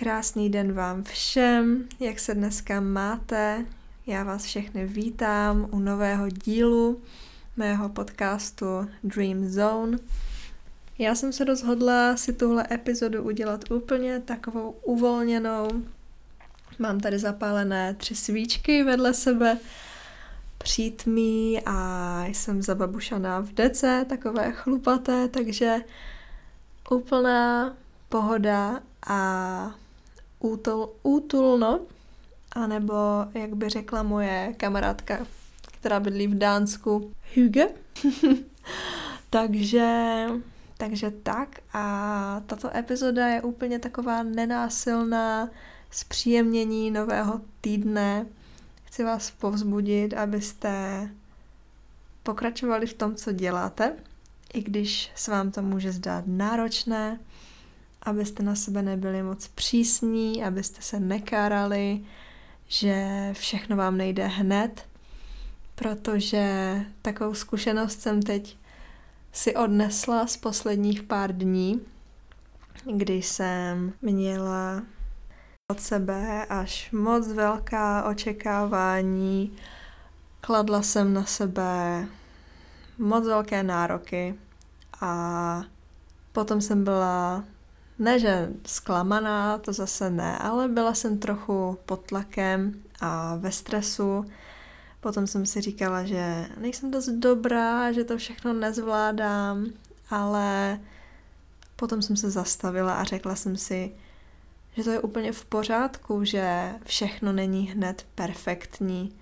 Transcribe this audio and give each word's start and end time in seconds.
Krásný 0.00 0.50
den 0.50 0.72
vám 0.72 1.04
všem, 1.04 1.88
jak 2.00 2.18
se 2.18 2.34
dneska 2.34 2.80
máte? 2.80 3.64
Já 4.06 4.24
vás 4.24 4.44
všechny 4.44 4.86
vítám 4.86 5.68
u 5.70 5.78
nového 5.78 6.28
dílu 6.28 7.02
mého 7.56 7.88
podcastu 7.88 8.66
Dream 9.04 9.48
Zone. 9.48 9.98
Já 10.98 11.14
jsem 11.14 11.32
se 11.32 11.44
rozhodla 11.44 12.16
si 12.16 12.32
tuhle 12.32 12.66
epizodu 12.70 13.22
udělat 13.22 13.70
úplně 13.70 14.20
takovou 14.20 14.70
uvolněnou. 14.70 15.68
Mám 16.78 17.00
tady 17.00 17.18
zapálené 17.18 17.94
tři 17.94 18.14
svíčky 18.14 18.84
vedle 18.84 19.14
sebe, 19.14 19.58
přítmí 20.58 21.60
a 21.66 22.24
jsem 22.26 22.62
zababušaná 22.62 23.40
v 23.40 23.52
dece, 23.52 24.06
takové 24.08 24.52
chlupaté, 24.52 25.28
takže 25.28 25.76
úplná 26.90 27.76
pohoda 28.08 28.80
a 29.06 29.74
útul, 30.40 30.90
útulno, 31.02 31.80
anebo 32.52 32.94
jak 33.34 33.54
by 33.54 33.68
řekla 33.68 34.02
moje 34.02 34.54
kamarádka, 34.56 35.26
která 35.62 36.00
bydlí 36.00 36.26
v 36.26 36.38
Dánsku, 36.38 37.12
Huge. 37.36 37.68
takže, 39.30 40.26
takže 40.76 41.10
tak 41.10 41.48
a 41.72 42.42
tato 42.46 42.76
epizoda 42.76 43.26
je 43.26 43.42
úplně 43.42 43.78
taková 43.78 44.22
nenásilná 44.22 45.50
zpříjemnění 45.90 46.90
nového 46.90 47.40
týdne. 47.60 48.26
Chci 48.84 49.04
vás 49.04 49.30
povzbudit, 49.30 50.14
abyste 50.14 51.08
pokračovali 52.22 52.86
v 52.86 52.94
tom, 52.94 53.14
co 53.14 53.32
děláte, 53.32 53.92
i 54.54 54.62
když 54.62 55.10
se 55.14 55.30
vám 55.30 55.50
to 55.50 55.62
může 55.62 55.92
zdát 55.92 56.24
náročné, 56.26 57.18
abyste 58.08 58.42
na 58.42 58.54
sebe 58.54 58.82
nebyli 58.82 59.22
moc 59.22 59.48
přísní, 59.48 60.44
abyste 60.44 60.82
se 60.82 61.00
nekárali, 61.00 62.00
že 62.66 63.06
všechno 63.32 63.76
vám 63.76 63.96
nejde 63.96 64.26
hned, 64.26 64.86
protože 65.74 66.76
takovou 67.02 67.34
zkušenost 67.34 68.00
jsem 68.00 68.22
teď 68.22 68.56
si 69.32 69.56
odnesla 69.56 70.26
z 70.26 70.36
posledních 70.36 71.02
pár 71.02 71.36
dní, 71.36 71.80
kdy 72.96 73.14
jsem 73.14 73.92
měla 74.02 74.82
od 75.70 75.80
sebe 75.80 76.46
až 76.46 76.92
moc 76.92 77.32
velká 77.32 78.04
očekávání, 78.04 79.56
kladla 80.40 80.82
jsem 80.82 81.14
na 81.14 81.24
sebe 81.24 82.06
moc 82.98 83.26
velké 83.26 83.62
nároky 83.62 84.34
a 85.00 85.62
potom 86.32 86.60
jsem 86.60 86.84
byla 86.84 87.44
ne, 87.98 88.18
že 88.18 88.48
zklamaná, 88.66 89.58
to 89.58 89.72
zase 89.72 90.10
ne, 90.10 90.38
ale 90.38 90.68
byla 90.68 90.94
jsem 90.94 91.18
trochu 91.18 91.78
pod 91.86 92.06
tlakem 92.06 92.74
a 93.00 93.36
ve 93.36 93.52
stresu. 93.52 94.24
Potom 95.00 95.26
jsem 95.26 95.46
si 95.46 95.60
říkala, 95.60 96.04
že 96.04 96.48
nejsem 96.60 96.90
dost 96.90 97.08
dobrá, 97.08 97.92
že 97.92 98.04
to 98.04 98.16
všechno 98.16 98.52
nezvládám, 98.52 99.66
ale 100.10 100.80
potom 101.76 102.02
jsem 102.02 102.16
se 102.16 102.30
zastavila 102.30 102.94
a 102.94 103.04
řekla 103.04 103.36
jsem 103.36 103.56
si, 103.56 103.92
že 104.76 104.84
to 104.84 104.90
je 104.90 105.00
úplně 105.00 105.32
v 105.32 105.44
pořádku, 105.44 106.24
že 106.24 106.74
všechno 106.84 107.32
není 107.32 107.66
hned 107.66 108.06
perfektní, 108.14 109.12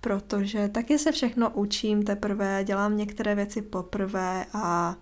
protože 0.00 0.68
taky 0.68 0.98
se 0.98 1.12
všechno 1.12 1.50
učím 1.50 2.02
teprve, 2.02 2.64
dělám 2.64 2.96
některé 2.96 3.34
věci 3.34 3.62
poprvé 3.62 4.46
a 4.52 4.96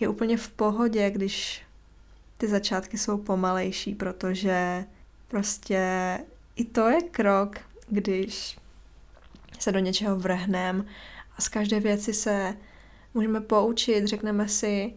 je 0.00 0.08
úplně 0.08 0.36
v 0.36 0.48
pohodě, 0.48 1.10
když 1.10 1.62
ty 2.42 2.48
začátky 2.48 2.98
jsou 2.98 3.18
pomalejší, 3.18 3.94
protože 3.94 4.84
prostě 5.28 5.80
i 6.56 6.64
to 6.64 6.88
je 6.88 7.02
krok, 7.02 7.56
když 7.88 8.58
se 9.58 9.72
do 9.72 9.78
něčeho 9.78 10.16
vrhneme 10.16 10.84
a 11.36 11.42
z 11.42 11.48
každé 11.48 11.80
věci 11.80 12.14
se 12.14 12.56
můžeme 13.14 13.40
poučit, 13.40 14.06
řekneme 14.06 14.48
si, 14.48 14.94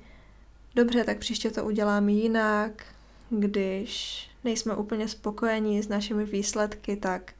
dobře, 0.76 1.04
tak 1.04 1.18
příště 1.18 1.52
to 1.52 1.66
udělám 1.66 2.10
jinak, 2.10 2.84
když 3.30 4.28
nejsme 4.44 4.76
úplně 4.76 5.08
spokojení 5.08 5.84
s 5.84 5.88
našimi 5.88 6.26
výsledky, 6.26 6.96
tak 6.96 7.34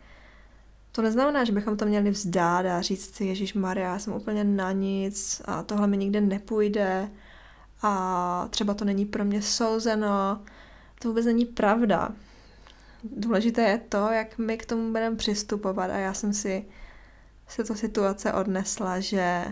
to 0.92 1.02
neznamená, 1.02 1.44
že 1.44 1.52
bychom 1.52 1.78
to 1.78 1.86
měli 1.86 2.10
vzdát 2.10 2.66
a 2.66 2.82
říct 2.82 3.16
si, 3.16 3.26
Ježíš 3.26 3.54
Maria, 3.54 4.00
jsem 4.00 4.14
úplně 4.14 4.44
na 4.44 4.72
nic 4.72 5.42
a 5.46 5.64
tohle 5.64 5.88
mi 5.88 5.98
nikde 5.98 6.22
nepůjde 6.22 7.10
a 7.82 8.48
třeba 8.50 8.74
to 8.74 8.86
není 8.86 9.06
pro 9.06 9.26
mě 9.26 9.42
souzeno. 9.42 10.42
To 11.00 11.08
vůbec 11.08 11.26
není 11.26 11.46
pravda. 11.46 12.12
Důležité 13.04 13.62
je 13.62 13.78
to, 13.78 14.08
jak 14.12 14.38
my 14.38 14.58
k 14.58 14.66
tomu 14.66 14.92
budeme 14.92 15.16
přistupovat 15.16 15.92
a 15.92 15.98
já 15.98 16.14
jsem 16.14 16.34
si 16.34 16.66
se 17.48 17.64
to 17.64 17.76
situace 17.76 18.34
odnesla, 18.34 19.00
že 19.00 19.46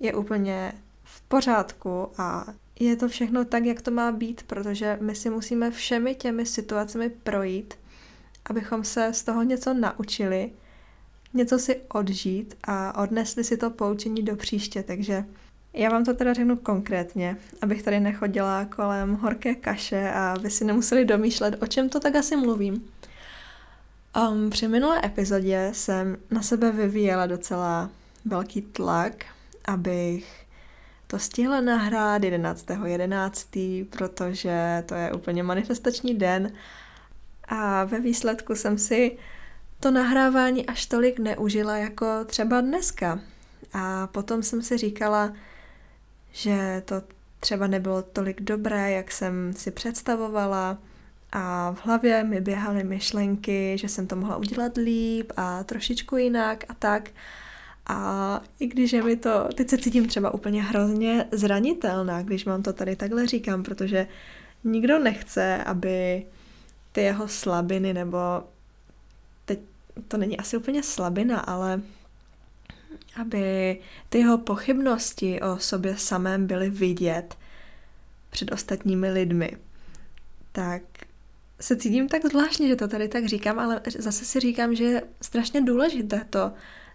je 0.00 0.14
úplně 0.14 0.72
v 1.04 1.20
pořádku 1.20 2.08
a 2.18 2.46
je 2.80 2.96
to 2.96 3.08
všechno 3.08 3.44
tak, 3.44 3.64
jak 3.64 3.82
to 3.82 3.90
má 3.90 4.12
být, 4.12 4.42
protože 4.42 4.98
my 5.00 5.14
si 5.14 5.30
musíme 5.30 5.70
všemi 5.70 6.14
těmi 6.14 6.46
situacemi 6.46 7.10
projít, 7.10 7.74
abychom 8.44 8.84
se 8.84 9.12
z 9.12 9.22
toho 9.22 9.42
něco 9.42 9.74
naučili, 9.74 10.52
něco 11.34 11.58
si 11.58 11.80
odžít 11.88 12.54
a 12.64 13.02
odnesli 13.02 13.44
si 13.44 13.56
to 13.56 13.70
poučení 13.70 14.22
do 14.22 14.36
příště. 14.36 14.82
Takže 14.82 15.24
já 15.74 15.90
vám 15.90 16.04
to 16.04 16.14
teda 16.14 16.32
řeknu 16.32 16.56
konkrétně, 16.56 17.36
abych 17.62 17.82
tady 17.82 18.00
nechodila 18.00 18.64
kolem 18.64 19.14
horké 19.14 19.54
kaše 19.54 20.12
a 20.14 20.34
vy 20.38 20.50
si 20.50 20.64
nemuseli 20.64 21.04
domýšlet, 21.04 21.62
o 21.62 21.66
čem 21.66 21.88
to 21.88 22.00
tak 22.00 22.16
asi 22.16 22.36
mluvím. 22.36 22.84
Um, 24.30 24.50
při 24.50 24.68
minulé 24.68 25.00
epizodě 25.04 25.70
jsem 25.72 26.16
na 26.30 26.42
sebe 26.42 26.72
vyvíjela 26.72 27.26
docela 27.26 27.90
velký 28.24 28.62
tlak, 28.62 29.24
abych 29.64 30.46
to 31.06 31.18
stihla 31.18 31.60
nahrát 31.60 32.22
11.11., 32.22 32.84
11., 32.84 33.48
protože 33.90 34.82
to 34.86 34.94
je 34.94 35.12
úplně 35.12 35.42
manifestační 35.42 36.14
den 36.14 36.52
a 37.48 37.84
ve 37.84 38.00
výsledku 38.00 38.54
jsem 38.54 38.78
si 38.78 39.18
to 39.80 39.90
nahrávání 39.90 40.66
až 40.66 40.86
tolik 40.86 41.18
neužila 41.18 41.76
jako 41.76 42.06
třeba 42.26 42.60
dneska. 42.60 43.20
A 43.72 44.06
potom 44.06 44.42
jsem 44.42 44.62
si 44.62 44.78
říkala, 44.78 45.32
že 46.32 46.82
to 46.84 47.02
třeba 47.40 47.66
nebylo 47.66 48.02
tolik 48.02 48.40
dobré, 48.40 48.90
jak 48.90 49.12
jsem 49.12 49.52
si 49.52 49.70
představovala 49.70 50.78
a 51.32 51.72
v 51.72 51.86
hlavě 51.86 52.24
mi 52.24 52.40
běhaly 52.40 52.84
myšlenky, 52.84 53.78
že 53.78 53.88
jsem 53.88 54.06
to 54.06 54.16
mohla 54.16 54.36
udělat 54.36 54.76
líp 54.76 55.32
a 55.36 55.64
trošičku 55.64 56.16
jinak 56.16 56.64
a 56.68 56.74
tak. 56.74 57.10
A 57.86 58.40
i 58.60 58.66
když 58.66 58.92
je 58.92 59.02
mi 59.02 59.16
to, 59.16 59.48
teď 59.54 59.68
se 59.68 59.78
cítím 59.78 60.08
třeba 60.08 60.34
úplně 60.34 60.62
hrozně 60.62 61.26
zranitelná, 61.32 62.22
když 62.22 62.46
vám 62.46 62.62
to 62.62 62.72
tady 62.72 62.96
takhle 62.96 63.26
říkám, 63.26 63.62
protože 63.62 64.06
nikdo 64.64 64.98
nechce, 64.98 65.64
aby 65.64 66.26
ty 66.92 67.00
jeho 67.00 67.28
slabiny, 67.28 67.92
nebo 67.94 68.18
teď 69.44 69.58
to 70.08 70.16
není 70.16 70.38
asi 70.38 70.56
úplně 70.56 70.82
slabina, 70.82 71.40
ale 71.40 71.80
aby 73.20 73.78
ty 74.08 74.18
jeho 74.18 74.38
pochybnosti 74.38 75.40
o 75.40 75.58
sobě 75.58 75.96
samém 75.98 76.46
byly 76.46 76.70
vidět 76.70 77.38
před 78.30 78.52
ostatními 78.52 79.10
lidmi, 79.10 79.56
tak 80.52 80.82
se 81.60 81.76
cítím 81.76 82.08
tak 82.08 82.26
zvláštně, 82.26 82.68
že 82.68 82.76
to 82.76 82.88
tady 82.88 83.08
tak 83.08 83.26
říkám, 83.26 83.58
ale 83.58 83.80
zase 83.98 84.24
si 84.24 84.40
říkám, 84.40 84.74
že 84.74 84.84
je 84.84 85.02
strašně 85.20 85.60
důležité 85.60 86.26
to 86.30 86.52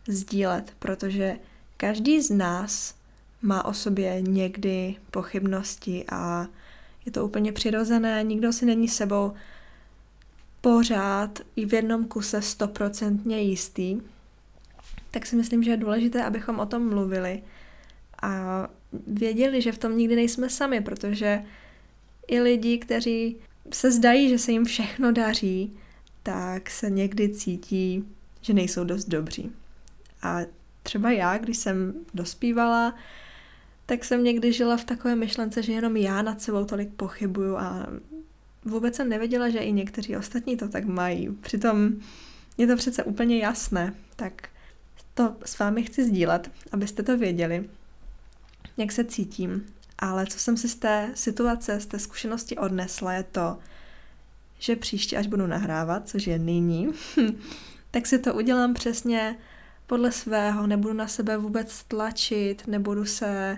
sdílet, 0.08 0.74
protože 0.80 1.38
každý 1.78 2.22
z 2.22 2.30
nás 2.30 2.96
má 3.42 3.66
o 3.66 3.74
sobě 3.74 4.22
někdy 4.22 4.96
pochybnosti 5.12 6.06
a 6.10 6.48
je 7.06 7.12
to 7.12 7.26
úplně 7.26 7.52
přirozené, 7.52 8.24
nikdo 8.24 8.54
si 8.54 8.66
není 8.66 8.88
sebou 8.88 9.34
pořád 10.62 11.40
i 11.56 11.66
v 11.66 11.74
jednom 11.74 12.06
kuse 12.06 12.42
stoprocentně 12.42 13.42
jistý, 13.42 14.02
tak 15.12 15.26
si 15.26 15.36
myslím, 15.36 15.64
že 15.64 15.72
je 15.72 15.78
důležité, 15.78 16.24
abychom 16.24 16.60
o 16.60 16.66
tom 16.66 16.90
mluvili 16.90 17.44
a 18.22 18.68
věděli, 19.08 19.62
že 19.62 19.72
v 19.72 19.78
tom 19.78 19.98
nikdy 19.98 20.16
nejsme 20.16 20.50
sami, 20.50 20.82
protože 20.82 21.44
i 22.28 22.40
lidi, 22.40 22.78
kteří 22.78 23.38
se 23.74 23.92
zdají, 23.92 24.30
že 24.30 24.40
se 24.40 24.52
jim 24.52 24.66
všechno 24.66 25.12
daří, 25.12 25.78
tak 26.24 26.70
se 26.70 26.90
někdy 26.90 27.30
cítí, 27.30 28.04
že 28.42 28.54
nejsou 28.54 28.84
dost 28.84 29.06
dobří. 29.06 29.52
A 30.22 30.40
třeba 30.84 31.12
já, 31.12 31.38
když 31.38 31.58
jsem 31.58 31.94
dospívala, 32.14 32.96
tak 33.86 34.06
jsem 34.06 34.24
někdy 34.24 34.54
žila 34.54 34.78
v 34.78 34.84
takové 34.84 35.16
myšlence, 35.16 35.64
že 35.64 35.74
jenom 35.74 35.98
já 35.98 36.22
nad 36.22 36.42
sebou 36.42 36.66
tolik 36.66 36.90
pochybuju 36.94 37.58
a 37.58 37.88
vůbec 38.66 38.96
jsem 38.96 39.10
nevěděla, 39.10 39.50
že 39.50 39.60
i 39.60 39.72
někteří 39.72 40.18
ostatní 40.18 40.58
to 40.58 40.68
tak 40.68 40.86
mají. 40.86 41.30
Přitom 41.42 41.92
je 42.58 42.68
to 42.68 42.76
přece 42.76 43.04
úplně 43.04 43.40
jasné. 43.40 43.94
Tak 44.16 44.50
to 45.18 45.36
s 45.46 45.60
vámi 45.60 45.84
chci 45.84 46.06
sdílet, 46.06 46.52
abyste 46.72 47.04
to 47.04 47.18
věděli, 47.18 47.70
jak 48.78 48.92
se 48.92 49.04
cítím. 49.04 49.66
Ale 50.00 50.26
co 50.26 50.40
jsem 50.40 50.58
si 50.58 50.70
z 50.70 50.76
té 50.76 51.12
situace, 51.16 51.80
z 51.80 51.86
té 51.86 52.00
zkušenosti 52.00 52.58
odnesla, 52.58 53.14
je 53.14 53.24
to, 53.24 53.58
že 54.60 54.76
příště, 54.76 55.18
až 55.18 55.28
budu 55.28 55.48
nahrávat, 55.48 56.10
což 56.10 56.28
je 56.28 56.40
nyní, 56.40 56.90
tak 57.92 58.08
si 58.08 58.20
to 58.20 58.34
udělám 58.34 58.74
přesně 58.74 59.36
podle 59.88 60.12
svého, 60.12 60.68
nebudu 60.68 60.94
na 60.94 61.08
sebe 61.08 61.38
vůbec 61.38 61.84
tlačit, 61.84 62.68
nebudu 62.68 63.06
se 63.06 63.58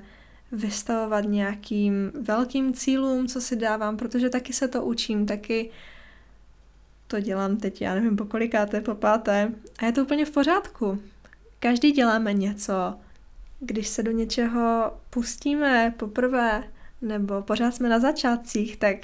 vystavovat 0.51 1.25
nějakým 1.25 2.11
velkým 2.21 2.73
cílům, 2.73 3.27
co 3.27 3.41
si 3.41 3.55
dávám, 3.55 3.97
protože 3.97 4.29
taky 4.29 4.53
se 4.53 4.67
to 4.67 4.83
učím, 4.83 5.25
taky 5.25 5.69
to 7.07 7.19
dělám 7.19 7.57
teď, 7.57 7.81
já 7.81 7.95
nevím 7.95 8.15
po 8.15 8.25
kolikáté, 8.25 8.81
po 8.81 8.95
páté 8.95 9.51
a 9.79 9.85
je 9.85 9.91
to 9.91 10.01
úplně 10.01 10.25
v 10.25 10.31
pořádku. 10.31 10.99
Každý 11.59 11.91
děláme 11.91 12.33
něco, 12.33 12.95
když 13.59 13.87
se 13.87 14.03
do 14.03 14.11
něčeho 14.11 14.93
pustíme 15.09 15.93
poprvé, 15.97 16.63
nebo 17.01 17.41
pořád 17.41 17.75
jsme 17.75 17.89
na 17.89 17.99
začátcích, 17.99 18.77
tak 18.77 18.95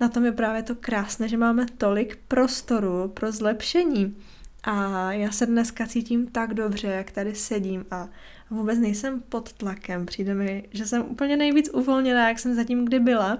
na 0.00 0.08
tom 0.08 0.24
je 0.24 0.32
právě 0.32 0.62
to 0.62 0.74
krásné, 0.74 1.28
že 1.28 1.36
máme 1.36 1.66
tolik 1.78 2.18
prostoru 2.28 3.08
pro 3.08 3.32
zlepšení. 3.32 4.16
A 4.62 5.12
já 5.12 5.32
se 5.32 5.46
dneska 5.46 5.86
cítím 5.86 6.26
tak 6.26 6.54
dobře, 6.54 6.88
jak 6.88 7.10
tady 7.10 7.34
sedím 7.34 7.86
a 7.90 8.08
vůbec 8.50 8.78
nejsem 8.78 9.20
pod 9.20 9.52
tlakem. 9.52 10.06
Přijde 10.06 10.34
mi, 10.34 10.68
že 10.70 10.86
jsem 10.86 11.02
úplně 11.02 11.36
nejvíc 11.36 11.70
uvolněná, 11.72 12.28
jak 12.28 12.38
jsem 12.38 12.54
zatím 12.54 12.84
kdy 12.84 13.00
byla. 13.00 13.38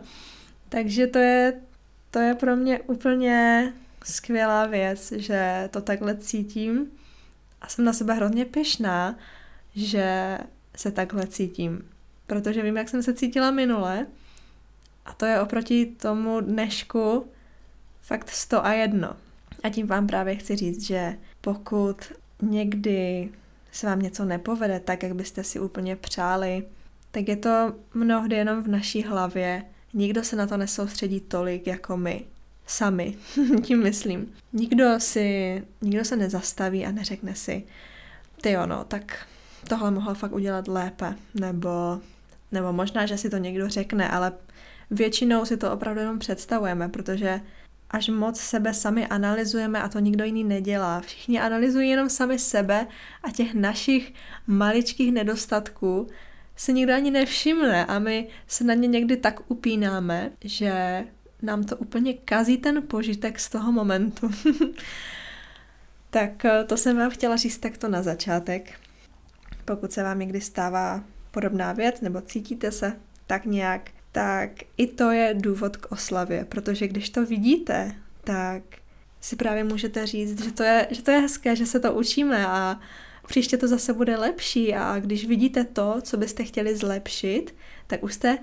Takže 0.69 1.07
to 1.07 1.19
je, 1.19 1.61
to 2.11 2.19
je 2.19 2.35
pro 2.35 2.57
mě 2.57 2.81
úplně 2.81 3.73
skvělá 4.05 4.67
věc, 4.67 5.13
že 5.13 5.69
to 5.73 5.81
takhle 5.81 6.17
cítím 6.17 6.91
a 7.61 7.69
jsem 7.69 7.85
na 7.85 7.93
sebe 7.93 8.15
hrozně 8.15 8.45
pyšná, 8.45 9.17
že 9.75 10.39
se 10.77 10.91
takhle 10.91 11.27
cítím. 11.27 11.89
Protože 12.27 12.63
vím, 12.63 12.77
jak 12.77 12.89
jsem 12.89 13.03
se 13.03 13.15
cítila 13.15 13.51
minule 13.51 14.07
a 15.07 15.13
to 15.13 15.27
je 15.27 15.41
oproti 15.41 15.87
tomu 15.87 16.41
dnešku 16.41 17.27
fakt 18.03 18.31
100 18.31 18.67
a 18.67 18.73
jedno. 18.73 19.17
A 19.63 19.69
tím 19.69 19.87
vám 19.87 20.07
právě 20.07 20.35
chci 20.35 20.57
říct, 20.57 20.87
že 20.87 21.19
pokud 21.41 22.13
někdy 22.43 23.29
se 23.73 23.87
vám 23.87 24.01
něco 24.01 24.25
nepovede 24.25 24.81
tak, 24.81 25.03
jak 25.03 25.15
byste 25.15 25.45
si 25.45 25.61
úplně 25.61 25.97
přáli, 25.97 26.67
tak 27.11 27.29
je 27.29 27.37
to 27.37 27.75
mnohdy 27.95 28.37
jenom 28.37 28.63
v 28.63 28.69
naší 28.69 29.03
hlavě. 29.03 29.65
Nikdo 29.95 30.25
se 30.25 30.37
na 30.37 30.47
to 30.47 30.57
nesoustředí 30.57 31.21
tolik 31.21 31.67
jako 31.67 31.97
my. 31.97 32.25
Sami, 32.67 33.17
tím 33.63 33.83
myslím. 33.83 34.33
Nikdo 34.53 35.01
si, 35.01 35.63
nikdo 35.83 36.05
se 36.05 36.17
nezastaví 36.17 36.87
a 36.87 36.91
neřekne 36.91 37.35
si, 37.35 37.65
ty 38.41 38.57
ono, 38.57 38.85
tak 38.85 39.27
tohle 39.69 39.91
mohla 39.91 40.15
fakt 40.15 40.33
udělat 40.33 40.69
lépe, 40.69 41.15
nebo, 41.35 42.01
nebo 42.53 42.73
možná, 42.73 43.07
že 43.07 43.19
si 43.19 43.31
to 43.31 43.37
někdo 43.37 43.69
řekne, 43.69 44.09
ale 44.09 44.33
většinou 44.91 45.45
si 45.45 45.57
to 45.57 45.73
opravdu 45.73 46.01
jenom 46.01 46.19
představujeme, 46.19 46.89
protože 46.89 47.41
až 47.91 48.09
moc 48.09 48.41
sebe 48.41 48.75
sami 48.75 49.07
analyzujeme 49.07 49.83
a 49.83 49.89
to 49.89 49.99
nikdo 49.99 50.25
jiný 50.25 50.45
nedělá. 50.45 51.01
Všichni 51.01 51.41
analyzují 51.41 51.91
jenom 51.91 52.09
sami 52.09 52.39
sebe 52.39 52.87
a 53.23 53.31
těch 53.31 53.55
našich 53.55 54.15
maličkých 54.47 55.13
nedostatků 55.13 56.09
se 56.57 56.73
nikdo 56.73 56.95
ani 56.95 57.11
nevšimne 57.11 57.87
a 57.87 57.99
my 57.99 58.29
se 58.47 58.65
na 58.65 58.75
ně 58.75 58.89
někdy 58.89 59.17
tak 59.17 59.41
upínáme, 59.51 60.31
že 60.45 61.05
nám 61.43 61.65
to 61.65 61.77
úplně 61.77 62.15
kazí 62.15 62.57
ten 62.59 62.83
požitek 62.83 63.41
z 63.41 63.49
toho 63.49 63.73
momentu. 63.73 64.31
tak 66.11 66.45
eh, 66.45 66.65
to 66.65 66.77
jsem 66.77 66.97
vám 66.97 67.11
chtěla 67.11 67.37
říct 67.37 67.59
takto 67.59 67.89
na 67.89 68.03
začátek. 68.03 68.73
Pokud 69.65 69.93
se 69.93 70.03
vám 70.03 70.19
někdy 70.19 70.41
stává 70.41 71.05
podobná 71.31 71.73
věc 71.73 72.01
nebo 72.01 72.21
cítíte 72.21 72.73
se 72.73 72.97
tak 73.27 73.45
nějak, 73.45 73.91
tak 74.13 74.51
i 74.77 74.87
to 74.87 75.11
je 75.11 75.35
důvod 75.35 75.77
k 75.77 75.93
oslavě, 75.93 76.45
protože 76.45 76.89
když 76.89 77.11
to 77.11 77.27
vidíte, 77.27 77.95
tak 78.25 78.63
si 79.21 79.37
právě 79.37 79.65
můžete 79.65 80.07
říct, 80.07 80.45
že 80.45 80.53
to 80.53 80.63
je, 80.63 80.89
že 80.91 81.03
to 81.03 81.11
je 81.11 81.19
hezké, 81.19 81.57
že 81.57 81.67
se 81.67 81.81
to 81.81 81.95
učíme 81.95 82.47
a 82.47 82.81
příště 83.27 83.57
to 83.57 83.69
zase 83.69 83.93
bude 83.93 84.17
lepší 84.17 84.75
a 84.75 84.99
když 84.99 85.27
vidíte 85.27 85.65
to, 85.65 86.01
co 86.03 86.17
byste 86.17 86.45
chtěli 86.45 86.77
zlepšit, 86.77 87.55
tak 87.87 88.03
už 88.03 88.15
jste 88.15 88.39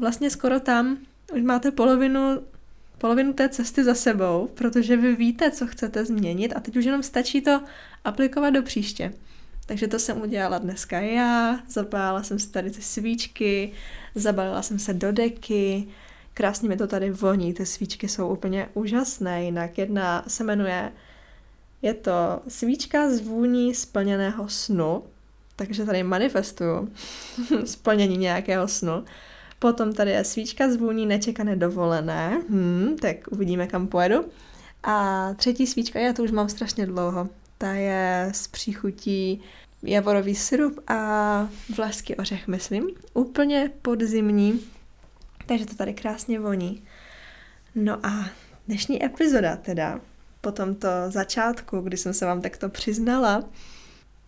vlastně 0.00 0.30
skoro 0.30 0.60
tam, 0.60 0.98
už 1.32 1.42
máte 1.42 1.70
polovinu, 1.70 2.42
polovinu 2.98 3.32
té 3.32 3.48
cesty 3.48 3.84
za 3.84 3.94
sebou, 3.94 4.48
protože 4.54 4.96
vy 4.96 5.16
víte, 5.16 5.50
co 5.50 5.66
chcete 5.66 6.04
změnit 6.04 6.52
a 6.56 6.60
teď 6.60 6.76
už 6.76 6.84
jenom 6.84 7.02
stačí 7.02 7.40
to 7.40 7.60
aplikovat 8.04 8.50
do 8.50 8.62
příště. 8.62 9.12
Takže 9.66 9.88
to 9.88 9.98
jsem 9.98 10.20
udělala 10.20 10.58
dneska 10.58 11.00
já, 11.00 11.58
zapálila 11.68 12.22
jsem 12.22 12.38
si 12.38 12.48
tady 12.48 12.70
ty 12.70 12.82
svíčky, 12.82 13.72
zabalila 14.14 14.62
jsem 14.62 14.78
se 14.78 14.94
do 14.94 15.12
deky, 15.12 15.88
krásně 16.34 16.68
mi 16.68 16.76
to 16.76 16.86
tady 16.86 17.10
voní, 17.10 17.54
ty 17.54 17.66
svíčky 17.66 18.08
jsou 18.08 18.28
úplně 18.28 18.68
úžasné, 18.74 19.44
jinak 19.44 19.78
jedna 19.78 20.24
se 20.28 20.44
jmenuje, 20.44 20.92
je 21.82 21.94
to 21.94 22.40
svíčka 22.48 23.10
z 23.10 23.20
vůní 23.20 23.74
splněného 23.74 24.48
snu, 24.48 25.02
takže 25.56 25.84
tady 25.84 26.02
manifestuju 26.02 26.92
splnění 27.64 28.16
nějakého 28.16 28.68
snu. 28.68 29.04
Potom 29.64 29.92
tady 29.92 30.10
je 30.10 30.24
svíčka 30.24 30.70
z 30.70 30.76
vůní 30.76 31.06
nečekané 31.06 31.56
dovolené, 31.56 32.42
hmm, 32.50 32.96
tak 33.00 33.16
uvidíme, 33.30 33.66
kam 33.66 33.86
pojedu. 33.86 34.24
A 34.82 35.28
třetí 35.34 35.66
svíčka, 35.66 36.00
já 36.00 36.12
to 36.12 36.22
už 36.22 36.30
mám 36.30 36.48
strašně 36.48 36.86
dlouho, 36.86 37.28
ta 37.58 37.72
je 37.72 38.30
s 38.34 38.48
příchutí 38.48 39.42
javorový 39.82 40.34
syrup 40.34 40.80
a 40.88 41.48
vlašský 41.76 42.16
ořech, 42.16 42.48
myslím. 42.48 42.90
Úplně 43.14 43.70
podzimní, 43.82 44.60
takže 45.46 45.66
to 45.66 45.74
tady 45.74 45.94
krásně 45.94 46.40
voní. 46.40 46.82
No 47.74 48.06
a 48.06 48.30
dnešní 48.68 49.04
epizoda 49.04 49.56
teda, 49.56 50.00
po 50.40 50.52
tomto 50.52 50.88
začátku, 51.08 51.80
kdy 51.80 51.96
jsem 51.96 52.14
se 52.14 52.26
vám 52.26 52.40
takto 52.40 52.68
přiznala, 52.68 53.44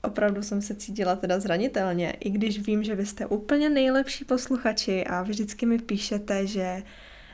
opravdu 0.06 0.43
jsem 0.43 0.62
se 0.62 0.75
cítila 0.75 1.17
teda 1.17 1.41
zranitelně, 1.41 2.11
i 2.11 2.31
když 2.31 2.58
vím, 2.58 2.85
že 2.85 2.94
vy 2.94 3.06
jste 3.06 3.26
úplně 3.26 3.70
nejlepší 3.70 4.25
posluchači 4.25 5.05
a 5.05 5.23
vždycky 5.23 5.67
mi 5.67 5.79
píšete, 5.79 6.47
že 6.47 6.82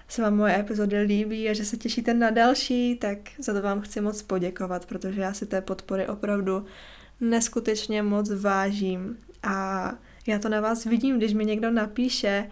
se 0.08 0.22
vám 0.22 0.36
moje 0.36 0.60
epizody 0.60 1.00
líbí 1.00 1.48
a 1.48 1.52
že 1.52 1.64
se 1.64 1.76
těšíte 1.76 2.14
na 2.14 2.30
další, 2.30 2.96
tak 2.96 3.18
za 3.38 3.52
to 3.52 3.62
vám 3.62 3.80
chci 3.80 4.00
moc 4.00 4.22
poděkovat, 4.22 4.86
protože 4.86 5.20
já 5.20 5.32
si 5.32 5.46
té 5.46 5.60
podpory 5.60 6.06
opravdu 6.06 6.64
neskutečně 7.20 8.02
moc 8.02 8.30
vážím 8.30 9.18
a 9.42 9.92
já 10.26 10.38
to 10.38 10.48
na 10.48 10.60
vás 10.60 10.84
vidím, 10.84 11.18
když 11.18 11.34
mi 11.34 11.44
někdo 11.44 11.70
napíše, 11.70 12.50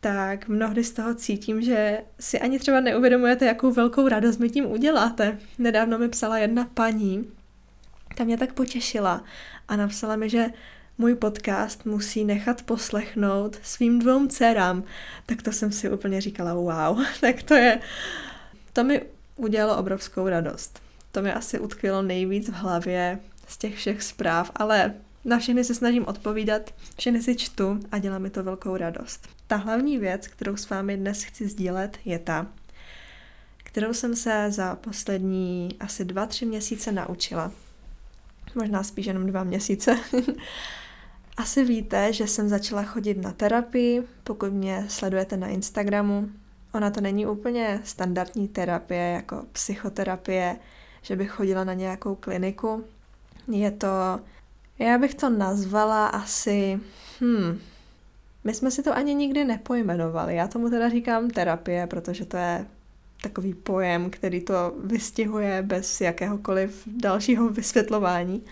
tak 0.00 0.48
mnohdy 0.48 0.84
z 0.84 0.92
toho 0.92 1.14
cítím, 1.14 1.62
že 1.62 2.00
si 2.20 2.40
ani 2.40 2.58
třeba 2.58 2.80
neuvědomujete, 2.80 3.46
jakou 3.46 3.72
velkou 3.72 4.08
radost 4.08 4.38
mi 4.38 4.50
tím 4.50 4.66
uděláte. 4.66 5.38
Nedávno 5.58 5.98
mi 5.98 6.08
psala 6.08 6.38
jedna 6.38 6.70
paní, 6.74 7.30
ta 8.18 8.24
mě 8.24 8.38
tak 8.38 8.52
potěšila 8.52 9.24
a 9.68 9.76
napsala 9.76 10.16
mi, 10.16 10.30
že 10.30 10.46
můj 10.98 11.14
podcast 11.14 11.86
musí 11.86 12.24
nechat 12.24 12.62
poslechnout 12.62 13.58
svým 13.62 13.98
dvou 13.98 14.26
dcerám. 14.26 14.84
Tak 15.26 15.42
to 15.42 15.52
jsem 15.52 15.72
si 15.72 15.90
úplně 15.90 16.20
říkala, 16.20 16.54
wow, 16.54 17.04
tak 17.20 17.42
to 17.42 17.54
je, 17.54 17.80
to 18.72 18.84
mi 18.84 19.02
udělalo 19.36 19.78
obrovskou 19.78 20.28
radost. 20.28 20.82
To 21.12 21.22
mi 21.22 21.32
asi 21.32 21.58
utkvělo 21.58 22.02
nejvíc 22.02 22.48
v 22.48 22.52
hlavě 22.52 23.18
z 23.48 23.58
těch 23.58 23.76
všech 23.76 24.02
zpráv, 24.02 24.50
ale 24.56 24.94
na 25.24 25.38
všechny 25.38 25.64
se 25.64 25.74
snažím 25.74 26.06
odpovídat, 26.06 26.74
všechny 26.96 27.22
si 27.22 27.36
čtu 27.36 27.80
a 27.92 27.98
dělá 27.98 28.18
mi 28.18 28.30
to 28.30 28.42
velkou 28.42 28.76
radost. 28.76 29.28
Ta 29.46 29.56
hlavní 29.56 29.98
věc, 29.98 30.28
kterou 30.28 30.56
s 30.56 30.70
vámi 30.70 30.96
dnes 30.96 31.22
chci 31.22 31.48
sdílet, 31.48 31.98
je 32.04 32.18
ta, 32.18 32.46
kterou 33.56 33.94
jsem 33.94 34.16
se 34.16 34.46
za 34.50 34.76
poslední 34.76 35.76
asi 35.80 36.04
dva, 36.04 36.26
tři 36.26 36.46
měsíce 36.46 36.92
naučila. 36.92 37.52
Možná 38.54 38.82
spíš 38.82 39.06
jenom 39.06 39.26
dva 39.26 39.44
měsíce. 39.44 39.98
Asi 41.36 41.64
víte, 41.64 42.12
že 42.12 42.26
jsem 42.26 42.48
začala 42.48 42.82
chodit 42.82 43.22
na 43.22 43.32
terapii, 43.32 44.02
pokud 44.24 44.52
mě 44.52 44.84
sledujete 44.88 45.36
na 45.36 45.48
Instagramu. 45.48 46.28
Ona 46.74 46.90
to 46.90 47.00
není 47.00 47.26
úplně 47.26 47.80
standardní 47.84 48.48
terapie, 48.48 49.12
jako 49.12 49.44
psychoterapie, 49.52 50.56
že 51.02 51.16
bych 51.16 51.30
chodila 51.30 51.64
na 51.64 51.74
nějakou 51.74 52.14
kliniku. 52.14 52.84
Je 53.52 53.70
to, 53.70 54.20
já 54.78 54.98
bych 54.98 55.14
to 55.14 55.30
nazvala 55.30 56.06
asi, 56.06 56.80
hm, 57.20 57.58
my 58.44 58.54
jsme 58.54 58.70
si 58.70 58.82
to 58.82 58.96
ani 58.96 59.14
nikdy 59.14 59.44
nepojmenovali. 59.44 60.36
Já 60.36 60.48
tomu 60.48 60.70
teda 60.70 60.88
říkám 60.88 61.30
terapie, 61.30 61.86
protože 61.86 62.24
to 62.24 62.36
je 62.36 62.66
takový 63.22 63.54
pojem, 63.54 64.10
který 64.10 64.40
to 64.40 64.72
vystihuje 64.84 65.62
bez 65.62 66.00
jakéhokoliv 66.00 66.82
dalšího 66.86 67.48
vysvětlování. 67.48 68.44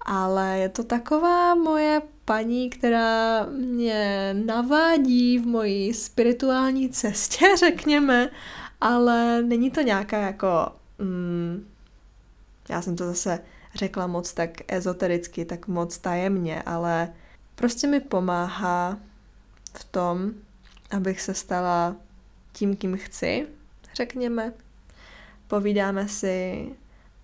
Ale 0.00 0.58
je 0.58 0.68
to 0.68 0.84
taková 0.84 1.54
moje 1.54 2.02
paní, 2.24 2.70
která 2.70 3.46
mě 3.46 4.34
navádí 4.46 5.38
v 5.38 5.46
mojí 5.46 5.94
spirituální 5.94 6.90
cestě, 6.90 7.46
řekněme, 7.58 8.30
ale 8.80 9.42
není 9.42 9.70
to 9.70 9.80
nějaká 9.80 10.18
jako, 10.18 10.48
mm, 10.98 11.66
já 12.68 12.82
jsem 12.82 12.96
to 12.96 13.06
zase 13.06 13.40
řekla 13.74 14.06
moc 14.06 14.32
tak 14.32 14.50
ezotericky, 14.68 15.44
tak 15.44 15.68
moc 15.68 15.98
tajemně, 15.98 16.62
ale 16.62 17.12
prostě 17.54 17.86
mi 17.86 18.00
pomáhá 18.00 18.98
v 19.74 19.84
tom, 19.84 20.30
abych 20.90 21.20
se 21.20 21.34
stala 21.34 21.96
tím, 22.52 22.76
kým 22.76 22.96
chci, 22.96 23.46
řekněme. 23.94 24.52
Povídáme 25.48 26.08
si 26.08 26.66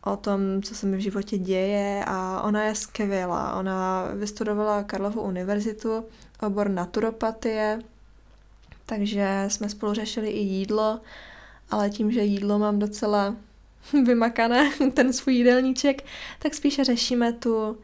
o 0.04 0.16
tom, 0.16 0.62
co 0.62 0.74
se 0.74 0.86
mi 0.86 0.96
v 0.96 1.00
životě 1.00 1.38
děje 1.38 2.04
a 2.06 2.42
ona 2.42 2.64
je 2.64 2.74
skvělá. 2.74 3.54
Ona 3.54 4.08
vystudovala 4.14 4.82
Karlovu 4.82 5.20
univerzitu, 5.22 6.04
obor 6.42 6.68
naturopatie, 6.68 7.78
takže 8.86 9.44
jsme 9.48 9.68
spolu 9.68 9.94
řešili 9.94 10.30
i 10.30 10.38
jídlo, 10.38 11.00
ale 11.70 11.90
tím, 11.90 12.12
že 12.12 12.22
jídlo 12.22 12.58
mám 12.58 12.78
docela 12.78 13.36
vymakané, 14.06 14.70
ten 14.94 15.12
svůj 15.12 15.34
jídelníček, 15.34 16.04
tak 16.38 16.54
spíše 16.54 16.84
řešíme 16.84 17.32
tu 17.32 17.78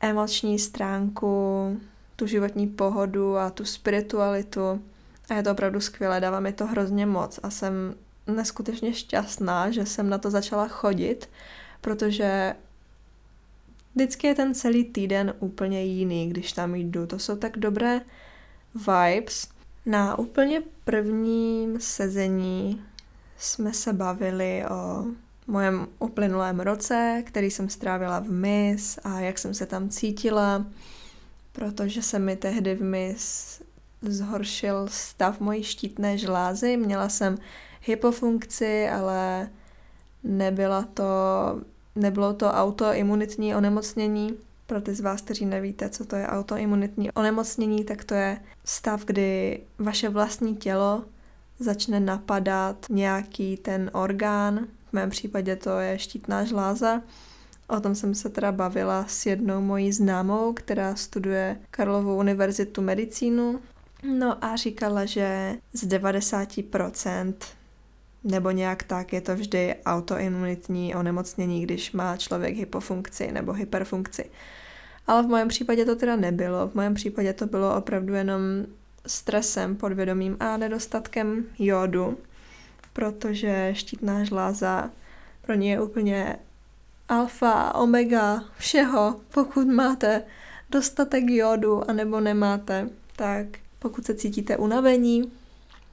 emoční 0.00 0.58
stránku, 0.58 1.80
tu 2.16 2.26
životní 2.26 2.66
pohodu 2.66 3.36
a 3.36 3.50
tu 3.50 3.64
spiritualitu. 3.64 4.82
A 5.30 5.34
je 5.34 5.42
to 5.42 5.52
opravdu 5.52 5.80
skvělé, 5.80 6.20
dává 6.20 6.40
mi 6.40 6.52
to 6.52 6.66
hrozně 6.66 7.06
moc 7.06 7.40
a 7.42 7.50
jsem 7.50 7.94
neskutečně 8.26 8.94
šťastná, 8.94 9.70
že 9.70 9.86
jsem 9.86 10.10
na 10.10 10.18
to 10.18 10.30
začala 10.30 10.68
chodit, 10.68 11.28
protože 11.80 12.54
vždycky 13.94 14.26
je 14.26 14.34
ten 14.34 14.54
celý 14.54 14.84
týden 14.84 15.34
úplně 15.38 15.84
jiný, 15.84 16.28
když 16.28 16.52
tam 16.52 16.74
jdu. 16.74 17.06
To 17.06 17.18
jsou 17.18 17.36
tak 17.36 17.58
dobré 17.58 18.00
vibes. 18.74 19.48
Na 19.86 20.18
úplně 20.18 20.62
prvním 20.84 21.80
sezení 21.80 22.82
jsme 23.38 23.72
se 23.72 23.92
bavili 23.92 24.64
o 24.70 25.04
mojem 25.46 25.86
uplynulém 25.98 26.60
roce, 26.60 27.22
který 27.26 27.50
jsem 27.50 27.68
strávila 27.68 28.18
v 28.20 28.30
MIS 28.30 28.98
a 29.04 29.20
jak 29.20 29.38
jsem 29.38 29.54
se 29.54 29.66
tam 29.66 29.88
cítila, 29.88 30.66
protože 31.52 32.02
se 32.02 32.18
mi 32.18 32.36
tehdy 32.36 32.74
v 32.74 32.82
MIS 32.82 33.62
zhoršil 34.02 34.86
stav 34.90 35.40
mojí 35.40 35.62
štítné 35.62 36.18
žlázy. 36.18 36.76
Měla 36.76 37.08
jsem 37.08 37.38
hypofunkci, 37.82 38.88
ale 38.88 39.50
nebyla 40.24 40.82
to, 40.94 41.04
nebylo 41.96 42.34
to 42.34 42.46
autoimunitní 42.46 43.54
onemocnění. 43.54 44.36
Pro 44.66 44.80
ty 44.80 44.94
z 44.94 45.00
vás, 45.00 45.20
kteří 45.20 45.46
nevíte, 45.46 45.88
co 45.88 46.04
to 46.04 46.16
je 46.16 46.26
autoimunitní 46.26 47.12
onemocnění, 47.12 47.84
tak 47.84 48.04
to 48.04 48.14
je 48.14 48.40
stav, 48.64 49.04
kdy 49.04 49.60
vaše 49.78 50.08
vlastní 50.08 50.56
tělo 50.56 51.04
začne 51.58 52.00
napadat 52.00 52.86
nějaký 52.90 53.56
ten 53.56 53.90
orgán, 53.94 54.66
v 54.90 54.92
mém 54.92 55.10
případě 55.10 55.56
to 55.56 55.78
je 55.78 55.98
štítná 55.98 56.44
žláza. 56.44 57.02
O 57.68 57.80
tom 57.80 57.94
jsem 57.94 58.14
se 58.14 58.28
teda 58.28 58.52
bavila 58.52 59.04
s 59.08 59.26
jednou 59.26 59.60
mojí 59.60 59.92
známou, 59.92 60.52
která 60.52 60.94
studuje 60.94 61.60
Karlovou 61.70 62.18
univerzitu 62.18 62.82
medicínu. 62.82 63.60
No 64.02 64.44
a 64.44 64.56
říkala, 64.56 65.04
že 65.04 65.56
z 65.72 65.88
90% 65.88 67.34
nebo 68.24 68.50
nějak 68.50 68.82
tak 68.82 69.12
je 69.12 69.20
to 69.20 69.34
vždy 69.34 69.74
autoimunitní 69.86 70.94
onemocnění, 70.94 71.62
když 71.62 71.92
má 71.92 72.16
člověk 72.16 72.56
hypofunkci 72.56 73.32
nebo 73.32 73.52
hyperfunkci. 73.52 74.30
Ale 75.06 75.22
v 75.22 75.26
mém 75.26 75.48
případě 75.48 75.84
to 75.84 75.96
teda 75.96 76.16
nebylo. 76.16 76.68
V 76.68 76.74
mém 76.74 76.94
případě 76.94 77.32
to 77.32 77.46
bylo 77.46 77.76
opravdu 77.76 78.14
jenom 78.14 78.40
stresem 79.06 79.76
podvědomím 79.76 80.36
a 80.40 80.56
nedostatkem 80.56 81.44
jodu, 81.58 82.18
protože 82.92 83.70
štítná 83.74 84.24
žláza 84.24 84.90
pro 85.42 85.54
ně 85.54 85.70
je 85.70 85.80
úplně 85.80 86.36
alfa, 87.08 87.74
omega, 87.74 88.44
všeho. 88.58 89.20
Pokud 89.34 89.66
máte 89.66 90.22
dostatek 90.70 91.24
jodu 91.26 91.90
anebo 91.90 92.20
nemáte, 92.20 92.88
tak 93.16 93.46
pokud 93.80 94.06
se 94.06 94.14
cítíte 94.14 94.56
unavení, 94.56 95.32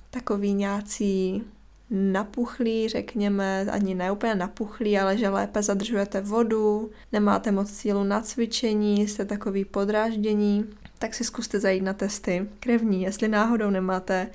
takový 0.09 0.53
nějací 0.53 1.43
napuchlí, 1.89 2.89
řekněme, 2.89 3.67
ani 3.71 3.95
ne 3.95 4.11
úplně 4.11 4.35
napuchlí, 4.35 4.99
ale 4.99 5.17
že 5.17 5.29
lépe 5.29 5.63
zadržujete 5.63 6.21
vodu, 6.21 6.91
nemáte 7.11 7.51
moc 7.51 7.71
sílu 7.71 8.03
na 8.03 8.21
cvičení, 8.21 9.07
jste 9.07 9.25
takový 9.25 9.65
podráždění, 9.65 10.65
tak 10.99 11.13
si 11.13 11.23
zkuste 11.23 11.59
zajít 11.59 11.83
na 11.83 11.93
testy 11.93 12.49
krevní, 12.59 13.03
jestli 13.03 13.27
náhodou 13.27 13.69
nemáte 13.69 14.27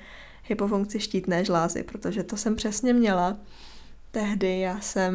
hypofunkci 0.43 0.99
štítné 0.99 1.45
žlázy, 1.45 1.83
protože 1.83 2.23
to 2.23 2.37
jsem 2.37 2.55
přesně 2.55 2.93
měla. 2.93 3.37
Tehdy 4.11 4.59
já 4.59 4.79
jsem 4.79 5.13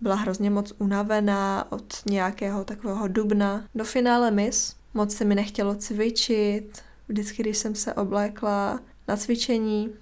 byla 0.00 0.14
hrozně 0.14 0.50
moc 0.50 0.72
unavená 0.78 1.72
od 1.72 2.02
nějakého 2.06 2.64
takového 2.64 3.08
dubna 3.08 3.64
do 3.74 3.84
finále 3.84 4.30
mis. 4.30 4.76
Moc 4.94 5.14
se 5.14 5.24
mi 5.24 5.34
nechtělo 5.34 5.74
cvičit. 5.74 6.82
Vždycky, 7.12 7.42
když 7.42 7.58
jsem 7.58 7.74
se 7.74 7.94
oblékla 7.94 8.80
na 9.08 9.16
cvičení, 9.16 9.92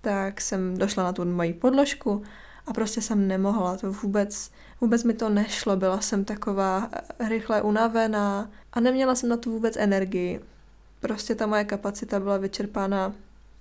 tak 0.00 0.40
jsem 0.40 0.78
došla 0.78 1.04
na 1.04 1.12
tu 1.12 1.24
moji 1.24 1.52
podložku 1.52 2.22
a 2.66 2.72
prostě 2.72 3.02
jsem 3.02 3.28
nemohla, 3.28 3.76
to 3.76 3.92
vůbec, 3.92 4.50
vůbec 4.80 5.04
mi 5.04 5.14
to 5.14 5.28
nešlo, 5.28 5.76
byla 5.76 6.00
jsem 6.00 6.24
taková 6.24 6.90
rychle 7.28 7.62
unavená 7.62 8.50
a 8.72 8.80
neměla 8.80 9.14
jsem 9.14 9.28
na 9.28 9.36
to 9.36 9.50
vůbec 9.50 9.76
energii. 9.76 10.40
Prostě 11.00 11.34
ta 11.34 11.46
moje 11.46 11.64
kapacita 11.64 12.20
byla 12.20 12.36
vyčerpána 12.36 13.14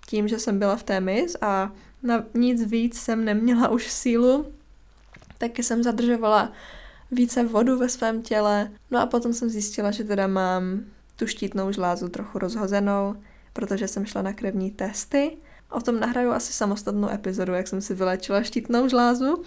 tím, 0.08 0.28
že 0.28 0.40
jsem 0.40 0.60
byla 0.60 0.76
v 0.76 0.84
té 0.84 1.00
mis 1.00 1.36
a 1.42 1.72
na 2.04 2.24
nic 2.34 2.64
víc 2.64 3.00
jsem 3.00 3.26
neměla 3.26 3.70
už 3.70 3.92
sílu, 3.92 4.46
taky 5.38 5.64
jsem 5.64 5.84
zadržovala 5.84 6.52
více 7.12 7.44
vodu 7.44 7.78
ve 7.78 7.90
svém 7.90 8.22
těle. 8.22 8.72
No 8.92 9.00
a 9.00 9.06
potom 9.06 9.34
jsem 9.34 9.50
zjistila, 9.50 9.92
že 9.92 10.04
teda 10.04 10.28
mám 10.28 10.84
tu 11.16 11.28
štítnou 11.28 11.72
žlázu 11.72 12.10
trochu 12.10 12.40
rozhozenou, 12.40 13.16
protože 13.54 13.88
jsem 13.88 14.06
šla 14.06 14.22
na 14.22 14.34
krevní 14.34 14.72
testy 14.72 15.38
O 15.74 15.82
tom 15.82 16.00
nahraju 16.00 16.32
asi 16.32 16.54
samostatnou 16.54 17.10
epizodu, 17.10 17.54
jak 17.54 17.68
jsem 17.68 17.82
si 17.82 17.94
vylečila 17.94 18.44
štítnou 18.44 18.88
žlázu. 18.88 19.44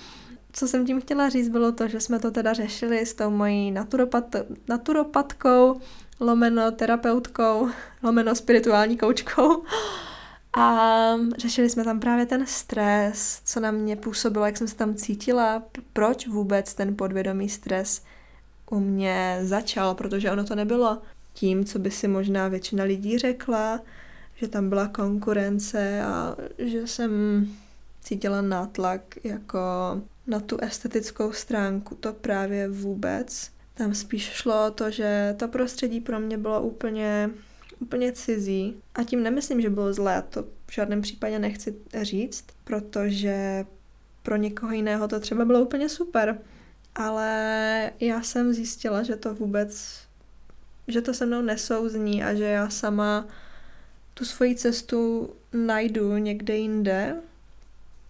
Co 0.52 0.68
jsem 0.68 0.87
tím 0.87 1.00
chtěla 1.00 1.28
říct, 1.28 1.49
bylo 1.49 1.73
to, 1.73 1.88
že 1.88 2.00
jsme 2.00 2.18
to 2.18 2.30
teda 2.30 2.52
řešili 2.52 3.06
s 3.06 3.14
tou 3.14 3.30
mojí 3.30 3.70
naturopat, 3.70 4.37
naturopatkou, 4.68 5.80
lomeno 6.20 6.70
terapeutkou, 6.70 7.68
lomeno 8.02 8.35
spirituální 8.35 8.96
koučkou. 8.96 9.62
A 10.58 11.14
řešili 11.38 11.70
jsme 11.70 11.85
tam 11.85 12.00
právě 12.00 12.26
ten 12.26 12.46
stres, 12.46 13.40
co 13.44 13.61
na 13.61 13.70
mě 13.70 13.96
působilo, 13.96 14.46
jak 14.46 14.56
jsem 14.56 14.68
se 14.68 14.76
tam 14.76 14.94
cítila, 14.94 15.62
proč 15.92 16.26
vůbec 16.26 16.75
ten 16.75 16.96
podvědomý 16.96 17.49
stres 17.49 18.02
u 18.70 18.80
mě 18.80 19.38
začal, 19.42 19.94
protože 19.94 20.30
ono 20.30 20.44
to 20.44 20.54
nebylo 20.54 21.02
tím, 21.37 21.64
co 21.64 21.78
by 21.78 21.90
si 21.90 22.09
možná 22.09 22.49
většina 22.49 22.85
lidí 22.85 23.19
řekla, 23.19 23.81
že 24.35 24.49
tam 24.49 24.69
byla 24.69 24.88
konkurence 24.88 26.02
a 26.02 26.37
že 26.59 26.87
jsem 26.87 27.11
cítila 28.00 28.43
nátlak 28.43 29.00
jako 29.25 29.59
na 30.26 30.40
tu 30.40 30.59
estetickou 30.61 31.33
stránku, 31.33 31.95
to 31.95 32.12
právě 32.12 32.69
vůbec. 32.69 33.50
Tam 33.75 33.95
spíš 33.95 34.23
šlo 34.23 34.66
o 34.66 34.71
to, 34.71 34.90
že 34.90 35.35
to 35.38 35.49
prostředí 35.49 36.00
pro 36.00 36.21
mě 36.21 36.38
bylo 36.38 36.62
úplně, 36.62 37.31
úplně 37.81 38.12
cizí. 38.12 38.76
A 38.95 39.05
tím 39.05 39.23
nemyslím, 39.23 39.61
že 39.61 39.71
bylo 39.71 39.93
zlé, 39.93 40.23
to 40.31 40.43
v 40.43 40.73
žádném 40.73 41.02
případě 41.02 41.38
nechci 41.38 41.75
říct, 42.02 42.45
protože 42.64 43.66
pro 44.23 44.37
někoho 44.37 44.73
jiného 44.73 45.09
to 45.09 45.21
třeba 45.21 45.45
bylo 45.45 45.61
úplně 45.61 45.88
super. 45.88 46.38
Ale 46.95 47.93
já 48.00 48.23
jsem 48.23 48.52
zjistila, 48.52 49.02
že 49.02 49.16
to 49.16 49.35
vůbec, 49.35 50.00
že 50.88 51.02
to 51.02 51.14
se 51.14 51.26
mnou 51.26 51.43
nesouzní 51.43 52.25
a 52.25 52.35
že 52.35 52.45
já 52.45 52.71
sama 52.71 53.26
tu 54.14 54.25
svoji 54.25 54.55
cestu 54.55 55.31
najdu 55.52 56.16
někde 56.16 56.57
jinde, 56.57 57.16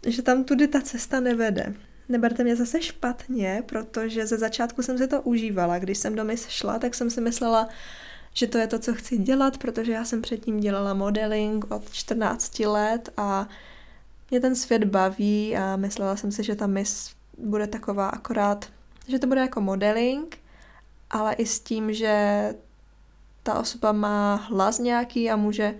že 0.06 0.22
tam 0.22 0.44
tudy 0.44 0.68
ta 0.68 0.80
cesta 0.80 1.20
nevede. 1.20 1.74
Neberte 2.08 2.44
mě 2.44 2.56
zase 2.56 2.82
špatně, 2.82 3.62
protože 3.66 4.26
ze 4.26 4.38
začátku 4.38 4.82
jsem 4.82 4.98
si 4.98 5.08
to 5.08 5.22
užívala. 5.22 5.78
Když 5.78 5.98
jsem 5.98 6.14
do 6.14 6.24
mis 6.24 6.48
šla, 6.48 6.78
tak 6.78 6.94
jsem 6.94 7.10
si 7.10 7.20
myslela, 7.20 7.68
že 8.34 8.46
to 8.46 8.58
je 8.58 8.66
to, 8.66 8.78
co 8.78 8.94
chci 8.94 9.18
dělat, 9.18 9.58
protože 9.58 9.92
já 9.92 10.04
jsem 10.04 10.22
předtím 10.22 10.60
dělala 10.60 10.94
modeling 10.94 11.70
od 11.70 11.92
14 11.92 12.58
let 12.58 13.08
a 13.16 13.48
mě 14.30 14.40
ten 14.40 14.56
svět 14.56 14.84
baví 14.84 15.56
a 15.56 15.76
myslela 15.76 16.16
jsem 16.16 16.32
si, 16.32 16.44
že 16.44 16.56
ta 16.56 16.66
mis 16.66 17.10
bude 17.38 17.66
taková 17.66 18.08
akorát, 18.08 18.68
že 19.08 19.18
to 19.18 19.26
bude 19.26 19.40
jako 19.40 19.60
modeling, 19.60 20.38
ale 21.10 21.34
i 21.34 21.46
s 21.46 21.60
tím, 21.60 21.92
že 21.92 22.54
ta 23.46 23.58
osoba 23.58 23.92
má 23.92 24.34
hlas 24.34 24.78
nějaký 24.78 25.30
a 25.30 25.36
může 25.36 25.74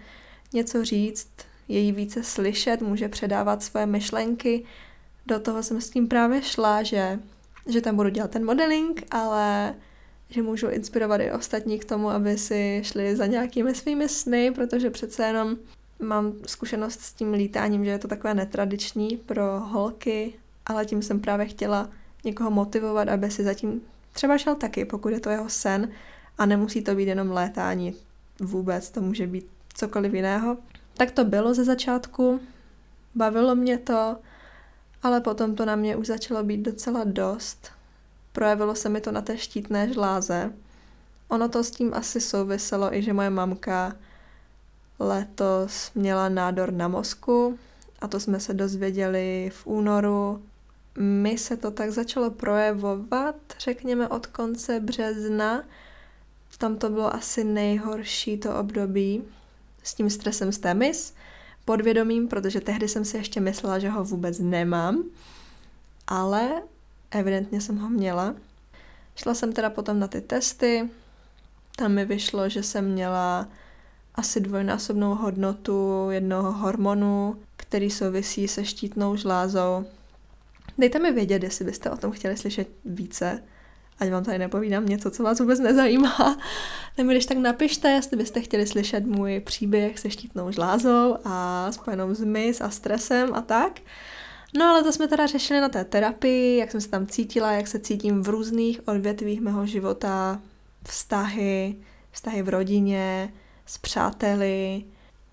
něco 0.53 0.85
říct, 0.85 1.29
je 1.69 1.79
jí 1.79 1.93
více 1.93 2.23
slyšet, 2.23 2.83
může 2.83 3.09
předávat 3.09 3.63
svoje 3.63 3.87
myšlenky. 3.87 4.65
Do 5.27 5.41
toho 5.41 5.63
jsem 5.63 5.81
s 5.81 5.91
tím 5.91 6.09
právě 6.09 6.43
šla, 6.43 6.83
že, 6.83 7.19
že 7.67 7.81
tam 7.81 7.97
budu 7.97 8.09
dělat 8.09 8.31
ten 8.31 8.45
modeling, 8.45 9.03
ale 9.11 9.75
že 10.31 10.43
můžu 10.43 10.69
inspirovat 10.69 11.21
i 11.21 11.33
ostatní 11.33 11.79
k 11.79 11.85
tomu, 11.85 12.11
aby 12.11 12.39
si 12.39 12.81
šli 12.85 13.17
za 13.17 13.27
nějakými 13.27 13.75
svými 13.75 14.09
sny, 14.09 14.51
protože 14.51 14.91
přece 14.91 15.27
jenom 15.27 15.57
mám 15.99 16.33
zkušenost 16.47 17.01
s 17.01 17.13
tím 17.13 17.33
lítáním, 17.33 17.85
že 17.85 17.91
je 17.91 17.99
to 17.99 18.09
takové 18.09 18.35
netradiční 18.35 19.17
pro 19.17 19.61
holky, 19.61 20.35
ale 20.67 20.87
tím 20.87 21.03
jsem 21.03 21.21
právě 21.21 21.47
chtěla 21.47 21.91
někoho 22.25 22.51
motivovat, 22.51 23.09
aby 23.09 23.31
si 23.31 23.45
zatím 23.45 23.81
třeba 24.13 24.39
šel 24.39 24.55
taky, 24.55 24.85
pokud 24.85 25.09
je 25.09 25.21
to 25.21 25.31
jeho 25.31 25.49
sen 25.49 25.91
a 26.39 26.47
nemusí 26.47 26.83
to 26.83 26.95
být 26.95 27.09
jenom 27.09 27.31
létání 27.31 27.95
vůbec, 28.41 28.91
to 28.91 29.01
může 29.01 29.27
být 29.27 29.47
cokoliv 29.75 30.15
jiného. 30.15 30.57
Tak 30.97 31.11
to 31.11 31.25
bylo 31.25 31.55
ze 31.55 31.65
začátku. 31.65 32.41
bavilo 33.15 33.55
mě 33.55 33.79
to, 33.79 34.17
ale 35.03 35.21
potom 35.21 35.55
to 35.55 35.65
na 35.65 35.77
mě 35.77 35.97
už 35.97 36.07
začalo 36.07 36.43
být 36.43 36.61
docela 36.61 37.05
dost. 37.05 37.71
Projevilo 38.33 38.75
se 38.75 38.89
mi 38.89 39.01
to 39.01 39.13
na 39.13 39.21
té 39.21 39.39
štítné 39.39 39.93
žláze. 39.93 40.53
Ono 41.29 41.49
to 41.49 41.65
s 41.65 41.71
tím 41.71 41.95
asi 41.95 42.21
souviselo 42.21 42.95
i, 42.95 43.03
že 43.03 43.13
moje 43.13 43.31
mamka 43.31 43.97
letos 44.99 45.91
měla 45.95 46.29
nádor 46.29 46.73
na 46.73 46.89
mozku 46.89 47.59
a 48.01 48.09
to 48.09 48.21
jsme 48.21 48.41
se 48.41 48.55
dozvěděli 48.55 49.51
v 49.55 49.67
únoru. 49.67 50.43
Mi 50.99 51.39
se 51.39 51.57
to 51.57 51.71
tak 51.71 51.91
začalo 51.91 52.31
projevovat, 52.31 53.37
řekněme 53.59 54.09
od 54.09 54.27
konce 54.27 54.81
března. 54.81 55.63
Tam 56.59 56.77
to 56.77 56.91
bylo 56.91 57.15
asi 57.15 57.45
nejhorší 57.45 58.39
to 58.39 58.57
období 58.59 59.23
s 59.83 59.95
tím 59.95 60.11
stresem 60.11 60.53
z 60.53 60.59
té 60.59 60.75
mis, 60.75 61.15
podvědomím, 61.65 62.29
protože 62.29 62.61
tehdy 62.61 62.89
jsem 62.89 63.05
si 63.05 63.17
ještě 63.17 63.41
myslela, 63.41 63.79
že 63.79 63.89
ho 63.89 64.05
vůbec 64.05 64.39
nemám, 64.39 65.05
ale 66.07 66.63
evidentně 67.11 67.61
jsem 67.61 67.79
ho 67.79 67.89
měla. 67.89 68.35
Šla 69.17 69.35
jsem 69.35 69.53
teda 69.53 69.71
potom 69.71 69.99
na 69.99 70.09
ty 70.09 70.21
testy, 70.21 70.91
tam 71.77 71.93
mi 71.93 72.05
vyšlo, 72.05 72.49
že 72.49 72.63
jsem 72.63 72.85
měla 72.93 73.49
asi 74.15 74.41
dvojnásobnou 74.41 75.15
hodnotu 75.15 76.07
jednoho 76.11 76.53
hormonu, 76.53 77.37
který 77.57 77.91
souvisí 77.91 78.49
se 78.49 78.65
štítnou 78.65 79.17
žlázou. 79.17 79.85
Dejte 80.79 80.99
mi 80.99 81.13
vědět, 81.13 81.43
jestli 81.43 81.65
byste 81.65 81.91
o 81.91 81.97
tom 81.97 82.13
chtěli 82.13 82.37
slyšet 82.37 82.69
více, 82.85 83.43
ať 83.99 84.11
vám 84.11 84.25
tady 84.25 84.39
nepovídám 84.39 84.87
něco, 84.87 85.11
co 85.11 85.23
vás 85.23 85.41
vůbec 85.41 85.61
nezajímá. 85.61 86.39
Nebo 86.99 87.11
když 87.11 87.27
tak 87.27 87.39
napište, 87.39 87.91
jestli 87.91 88.17
byste 88.17 88.41
chtěli 88.41 88.67
slyšet 88.67 89.07
můj 89.07 89.41
příběh 89.41 89.99
se 89.99 90.11
štítnou 90.11 90.51
žlázou 90.51 91.17
a 91.25 91.69
spojenou 91.73 92.15
s 92.15 92.25
mys 92.25 92.61
a 92.61 92.71
stresem 92.71 93.35
a 93.35 93.41
tak. 93.41 93.81
No 94.59 94.65
ale 94.65 94.83
to 94.83 94.93
jsme 94.93 95.09
teda 95.09 95.27
řešili 95.27 95.61
na 95.61 95.69
té 95.69 95.85
terapii, 95.85 96.59
jak 96.59 96.71
jsem 96.71 96.81
se 96.81 96.89
tam 96.89 97.07
cítila, 97.07 97.53
jak 97.53 97.67
se 97.67 97.79
cítím 97.79 98.23
v 98.23 98.29
různých 98.29 98.89
odvětvích 98.89 99.41
mého 99.41 99.67
života, 99.67 100.41
vztahy, 100.89 101.77
vztahy 102.11 102.43
v 102.43 102.49
rodině, 102.49 103.33
s 103.67 103.79
přáteli, 103.79 104.85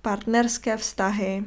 partnerské 0.02 0.78
vztahy 0.78 1.44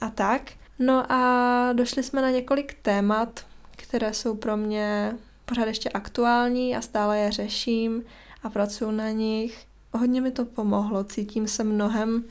a 0.00 0.10
tak. 0.10 0.52
No 0.78 1.12
a 1.12 1.72
došli 1.72 2.02
jsme 2.02 2.22
na 2.22 2.30
několik 2.30 2.74
témat, 2.82 3.46
které 3.76 4.14
jsou 4.14 4.36
pro 4.36 4.56
mě 4.56 5.16
pořád 5.46 5.66
ještě 5.66 5.88
aktuální 5.88 6.76
a 6.76 6.80
stále 6.80 7.18
je 7.18 7.32
řeším 7.32 8.02
a 8.42 8.50
pracuji 8.50 8.90
na 8.90 9.10
nich. 9.10 9.66
Hodně 9.92 10.20
mi 10.20 10.30
to 10.30 10.44
pomohlo, 10.44 11.04
cítím 11.04 11.48
se 11.48 11.64
mnohem, 11.64 12.24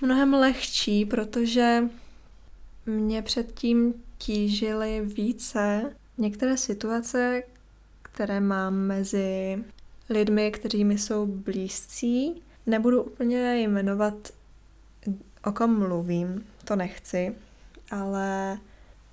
mnohem 0.00 0.34
lehčí, 0.34 1.04
protože 1.04 1.84
mě 2.86 3.22
předtím 3.22 3.94
tížily 4.18 5.00
více 5.04 5.94
některé 6.18 6.56
situace, 6.56 7.42
které 8.02 8.40
mám 8.40 8.74
mezi 8.74 9.64
lidmi, 10.10 10.50
kteří 10.50 10.84
mi 10.84 10.98
jsou 10.98 11.26
blízcí. 11.26 12.42
Nebudu 12.66 13.02
úplně 13.02 13.60
jmenovat, 13.60 14.14
o 15.44 15.52
kom 15.52 15.78
mluvím, 15.78 16.46
to 16.64 16.76
nechci, 16.76 17.34
ale 17.90 18.58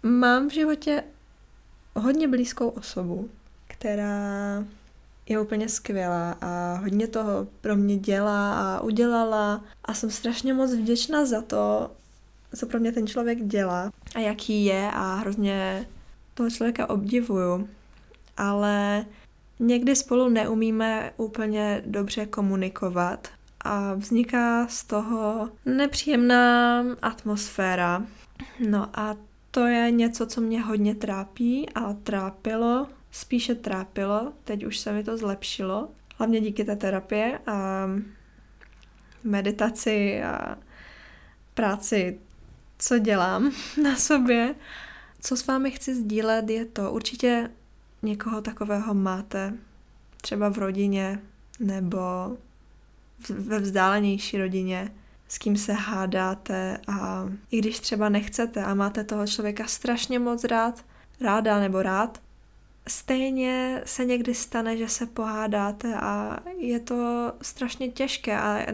mám 0.04 0.50
v 0.50 0.54
životě 0.54 1.04
hodně 1.96 2.28
blízkou 2.28 2.70
osobu, 2.70 3.30
která 3.80 4.64
je 5.26 5.40
úplně 5.40 5.70
skvělá 5.70 6.38
a 6.42 6.80
hodně 6.82 7.08
toho 7.08 7.48
pro 7.62 7.76
mě 7.76 7.98
dělá 7.98 8.54
a 8.60 8.82
udělala 8.82 9.64
a 9.86 9.94
jsem 9.94 10.12
strašně 10.12 10.54
moc 10.54 10.74
vděčná 10.74 11.26
za 11.26 11.42
to, 11.42 11.92
co 12.56 12.66
pro 12.66 12.80
mě 12.80 12.92
ten 12.92 13.08
člověk 13.08 13.46
dělá 13.46 13.92
a 14.16 14.20
jaký 14.20 14.66
je 14.66 14.92
a 14.94 15.16
hrozně 15.16 15.88
toho 16.34 16.50
člověka 16.50 16.90
obdivuju. 16.90 17.70
Ale 18.38 19.06
někdy 19.60 19.96
spolu 19.96 20.30
neumíme 20.30 21.14
úplně 21.18 21.84
dobře 21.86 22.26
komunikovat 22.26 23.28
a 23.62 23.94
vzniká 23.94 24.68
z 24.68 24.84
toho 24.84 25.50
nepříjemná 25.66 26.84
atmosféra. 27.02 28.06
No 28.70 28.90
a 28.94 29.16
to 29.52 29.66
je 29.66 29.92
něco, 29.92 30.28
co 30.28 30.42
mě 30.42 30.62
hodně 30.62 30.96
trápí 30.96 31.70
a 31.76 31.94
trápilo, 31.94 32.88
spíše 33.18 33.56
trápilo, 33.56 34.34
teď 34.44 34.66
už 34.66 34.78
se 34.80 34.94
mi 34.94 35.04
to 35.04 35.18
zlepšilo, 35.18 35.90
hlavně 36.18 36.42
díky 36.42 36.64
té 36.64 36.76
terapie 36.76 37.40
a 37.48 37.88
meditaci 39.24 40.24
a 40.24 40.58
práci, 41.54 42.20
co 42.78 43.00
dělám 43.00 43.52
na 43.84 43.96
sobě. 43.96 44.56
Co 45.22 45.38
s 45.38 45.48
vámi 45.48 45.72
chci 45.72 45.96
sdílet 45.96 46.50
je 46.50 46.66
to, 46.66 46.92
určitě 46.92 47.50
někoho 48.02 48.42
takového 48.42 48.94
máte, 48.94 49.54
třeba 50.22 50.50
v 50.50 50.58
rodině 50.58 51.20
nebo 51.60 52.00
ve 53.30 53.60
vzdálenější 53.60 54.38
rodině, 54.38 54.92
s 55.28 55.38
kým 55.38 55.58
se 55.58 55.74
hádáte 55.74 56.80
a 56.88 57.30
i 57.52 57.60
když 57.60 57.80
třeba 57.80 58.10
nechcete 58.10 58.64
a 58.64 58.74
máte 58.74 59.04
toho 59.04 59.28
člověka 59.28 59.68
strašně 59.68 60.20
moc 60.20 60.44
rád, 60.44 60.86
ráda 61.22 61.60
nebo 61.60 61.82
rád, 61.82 62.22
stejně 62.88 63.82
se 63.86 64.06
někdy 64.06 64.34
stane, 64.34 64.78
že 64.78 64.88
se 64.88 65.06
pohádáte 65.06 65.96
a 65.96 66.40
je 66.58 66.80
to 66.80 67.34
strašně 67.42 67.90
těžké 67.90 68.40
a 68.40 68.66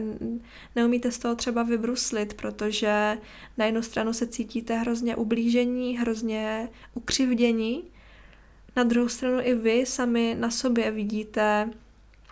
neumíte 0.76 1.10
z 1.12 1.18
toho 1.18 1.34
třeba 1.34 1.62
vybruslit, 1.62 2.34
protože 2.34 3.18
na 3.58 3.64
jednu 3.64 3.82
stranu 3.82 4.12
se 4.12 4.26
cítíte 4.26 4.74
hrozně 4.74 5.16
ublížení, 5.16 5.98
hrozně 5.98 6.68
ukřivdění, 6.94 7.84
na 8.76 8.84
druhou 8.84 9.08
stranu 9.08 9.38
i 9.42 9.54
vy 9.54 9.86
sami 9.86 10.36
na 10.38 10.50
sobě 10.50 10.90
vidíte, 10.90 11.70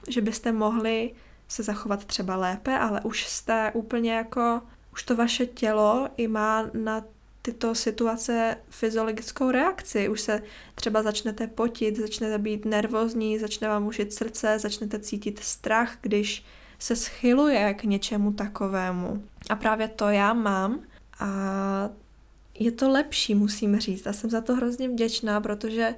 že 0.08 0.20
byste 0.20 0.52
mohli 0.52 1.14
se 1.48 1.62
zachovat 1.62 2.04
třeba 2.04 2.36
lépe, 2.36 2.78
ale 2.78 3.00
už 3.00 3.26
jste 3.26 3.72
úplně 3.74 4.12
jako, 4.12 4.62
už 4.92 5.02
to 5.02 5.16
vaše 5.16 5.46
tělo 5.46 6.08
i 6.16 6.28
má 6.28 6.70
na 6.74 7.04
tyto 7.42 7.74
situace 7.74 8.56
fyziologickou 8.68 9.50
reakci. 9.50 10.08
Už 10.08 10.20
se 10.20 10.42
třeba 10.74 11.02
začnete 11.02 11.46
potit, 11.46 11.96
začnete 11.96 12.38
být 12.38 12.64
nervózní, 12.64 13.38
začne 13.38 13.68
vám 13.68 13.86
ušit 13.86 14.12
srdce, 14.12 14.58
začnete 14.58 14.98
cítit 14.98 15.38
strach, 15.38 15.96
když 16.00 16.44
se 16.78 16.96
schyluje 16.96 17.74
k 17.74 17.84
něčemu 17.84 18.32
takovému. 18.32 19.22
A 19.50 19.56
právě 19.56 19.88
to 19.88 20.08
já 20.08 20.32
mám 20.32 20.80
a 21.18 21.90
je 22.58 22.72
to 22.72 22.90
lepší, 22.90 23.34
musím 23.34 23.78
říct. 23.78 24.06
A 24.06 24.12
jsem 24.12 24.30
za 24.30 24.40
to 24.40 24.54
hrozně 24.54 24.88
vděčná, 24.88 25.40
protože 25.40 25.94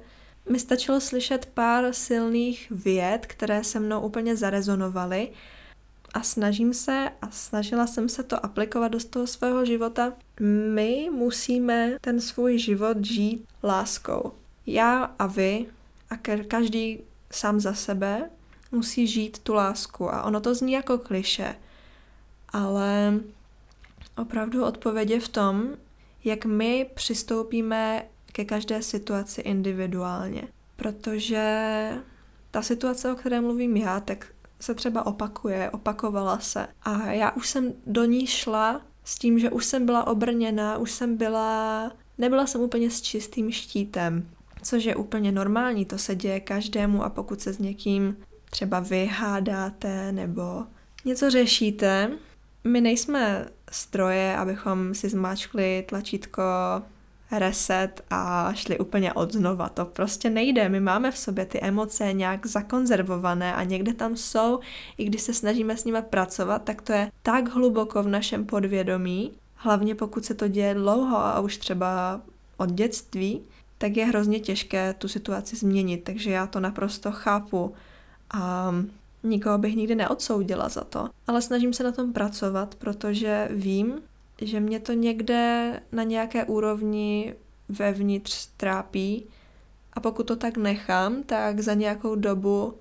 mi 0.49 0.59
stačilo 0.59 1.01
slyšet 1.01 1.45
pár 1.45 1.93
silných 1.93 2.71
věd, 2.71 3.25
které 3.25 3.63
se 3.63 3.79
mnou 3.79 4.01
úplně 4.01 4.35
zarezonovaly 4.35 5.29
a 6.15 6.21
snažím 6.23 6.73
se 6.73 7.09
a 7.21 7.31
snažila 7.31 7.87
jsem 7.87 8.09
se 8.09 8.23
to 8.23 8.45
aplikovat 8.45 8.87
do 8.87 8.99
toho 9.09 9.27
svého 9.27 9.65
života. 9.65 10.13
My 10.73 11.09
musíme 11.11 11.97
ten 12.01 12.21
svůj 12.21 12.57
život 12.57 13.05
žít 13.05 13.45
láskou. 13.63 14.31
Já 14.65 15.03
a 15.19 15.27
vy 15.27 15.65
a 16.09 16.15
každý 16.47 16.99
sám 17.31 17.59
za 17.59 17.73
sebe 17.73 18.29
musí 18.71 19.07
žít 19.07 19.39
tu 19.39 19.53
lásku 19.53 20.13
a 20.13 20.23
ono 20.23 20.41
to 20.41 20.55
zní 20.55 20.71
jako 20.71 20.97
kliše, 20.97 21.55
ale 22.49 23.19
opravdu 24.17 24.65
odpověď 24.65 25.09
je 25.09 25.19
v 25.19 25.29
tom, 25.29 25.69
jak 26.23 26.45
my 26.45 26.89
přistoupíme 26.93 28.05
ke 28.31 28.45
každé 28.45 28.81
situaci 28.81 29.41
individuálně. 29.41 30.47
Protože 30.75 31.89
ta 32.51 32.61
situace, 32.61 33.11
o 33.11 33.15
které 33.15 33.41
mluvím 33.41 33.77
já, 33.77 33.99
tak 33.99 34.34
se 34.59 34.75
třeba 34.75 35.05
opakuje, 35.05 35.69
opakovala 35.69 36.39
se. 36.39 36.67
A 36.83 37.11
já 37.11 37.31
už 37.31 37.49
jsem 37.49 37.73
do 37.85 38.05
ní 38.05 38.27
šla 38.27 38.81
s 39.03 39.19
tím, 39.19 39.39
že 39.39 39.49
už 39.49 39.65
jsem 39.65 39.85
byla 39.85 40.07
obrněná, 40.07 40.77
už 40.77 40.91
jsem 40.91 41.17
byla, 41.17 41.91
nebyla 42.17 42.47
jsem 42.47 42.61
úplně 42.61 42.89
s 42.89 43.01
čistým 43.01 43.51
štítem, 43.51 44.29
což 44.63 44.83
je 44.83 44.95
úplně 44.95 45.31
normální, 45.31 45.85
to 45.85 45.97
se 45.97 46.15
děje 46.15 46.39
každému 46.39 47.03
a 47.03 47.09
pokud 47.09 47.41
se 47.41 47.53
s 47.53 47.59
někým 47.59 48.17
třeba 48.49 48.79
vyhádáte 48.79 50.11
nebo 50.11 50.63
něco 51.05 51.29
řešíte, 51.29 52.11
my 52.63 52.81
nejsme 52.81 53.45
stroje, 53.71 54.37
abychom 54.37 54.93
si 54.93 55.09
zmáčkli 55.09 55.85
tlačítko 55.89 56.41
reset 57.39 58.01
a 58.09 58.53
šli 58.53 58.79
úplně 58.79 59.13
od 59.13 59.33
znova. 59.33 59.69
To 59.69 59.85
prostě 59.85 60.29
nejde. 60.29 60.69
My 60.69 60.79
máme 60.79 61.11
v 61.11 61.17
sobě 61.17 61.45
ty 61.45 61.59
emoce 61.61 62.13
nějak 62.13 62.45
zakonzervované 62.45 63.55
a 63.55 63.63
někde 63.63 63.93
tam 63.93 64.17
jsou, 64.17 64.59
i 64.97 65.05
když 65.05 65.21
se 65.21 65.33
snažíme 65.33 65.77
s 65.77 65.85
nimi 65.85 66.01
pracovat, 66.01 66.63
tak 66.63 66.81
to 66.81 66.93
je 66.93 67.11
tak 67.21 67.49
hluboko 67.49 68.03
v 68.03 68.07
našem 68.07 68.45
podvědomí, 68.45 69.31
hlavně 69.55 69.95
pokud 69.95 70.25
se 70.25 70.33
to 70.33 70.47
děje 70.47 70.73
dlouho 70.73 71.17
a 71.17 71.39
už 71.39 71.57
třeba 71.57 72.21
od 72.57 72.71
dětství, 72.71 73.41
tak 73.77 73.97
je 73.97 74.05
hrozně 74.05 74.39
těžké 74.39 74.93
tu 74.93 75.07
situaci 75.07 75.55
změnit, 75.55 76.03
takže 76.03 76.31
já 76.31 76.47
to 76.47 76.59
naprosto 76.59 77.11
chápu 77.11 77.73
a 78.33 78.75
nikoho 79.23 79.57
bych 79.57 79.75
nikdy 79.75 79.95
neodsoudila 79.95 80.69
za 80.69 80.83
to. 80.83 81.09
Ale 81.27 81.41
snažím 81.41 81.73
se 81.73 81.83
na 81.83 81.91
tom 81.91 82.13
pracovat, 82.13 82.75
protože 82.75 83.49
vím, 83.51 83.93
že 84.41 84.59
mě 84.59 84.79
to 84.79 84.93
někde 84.93 85.73
na 85.91 86.03
nějaké 86.03 86.45
úrovni 86.45 87.33
vevnitř 87.69 88.49
trápí 88.57 89.25
a 89.93 89.99
pokud 89.99 90.27
to 90.27 90.35
tak 90.35 90.57
nechám, 90.57 91.23
tak 91.23 91.59
za 91.59 91.73
nějakou 91.73 92.15
dobu 92.15 92.73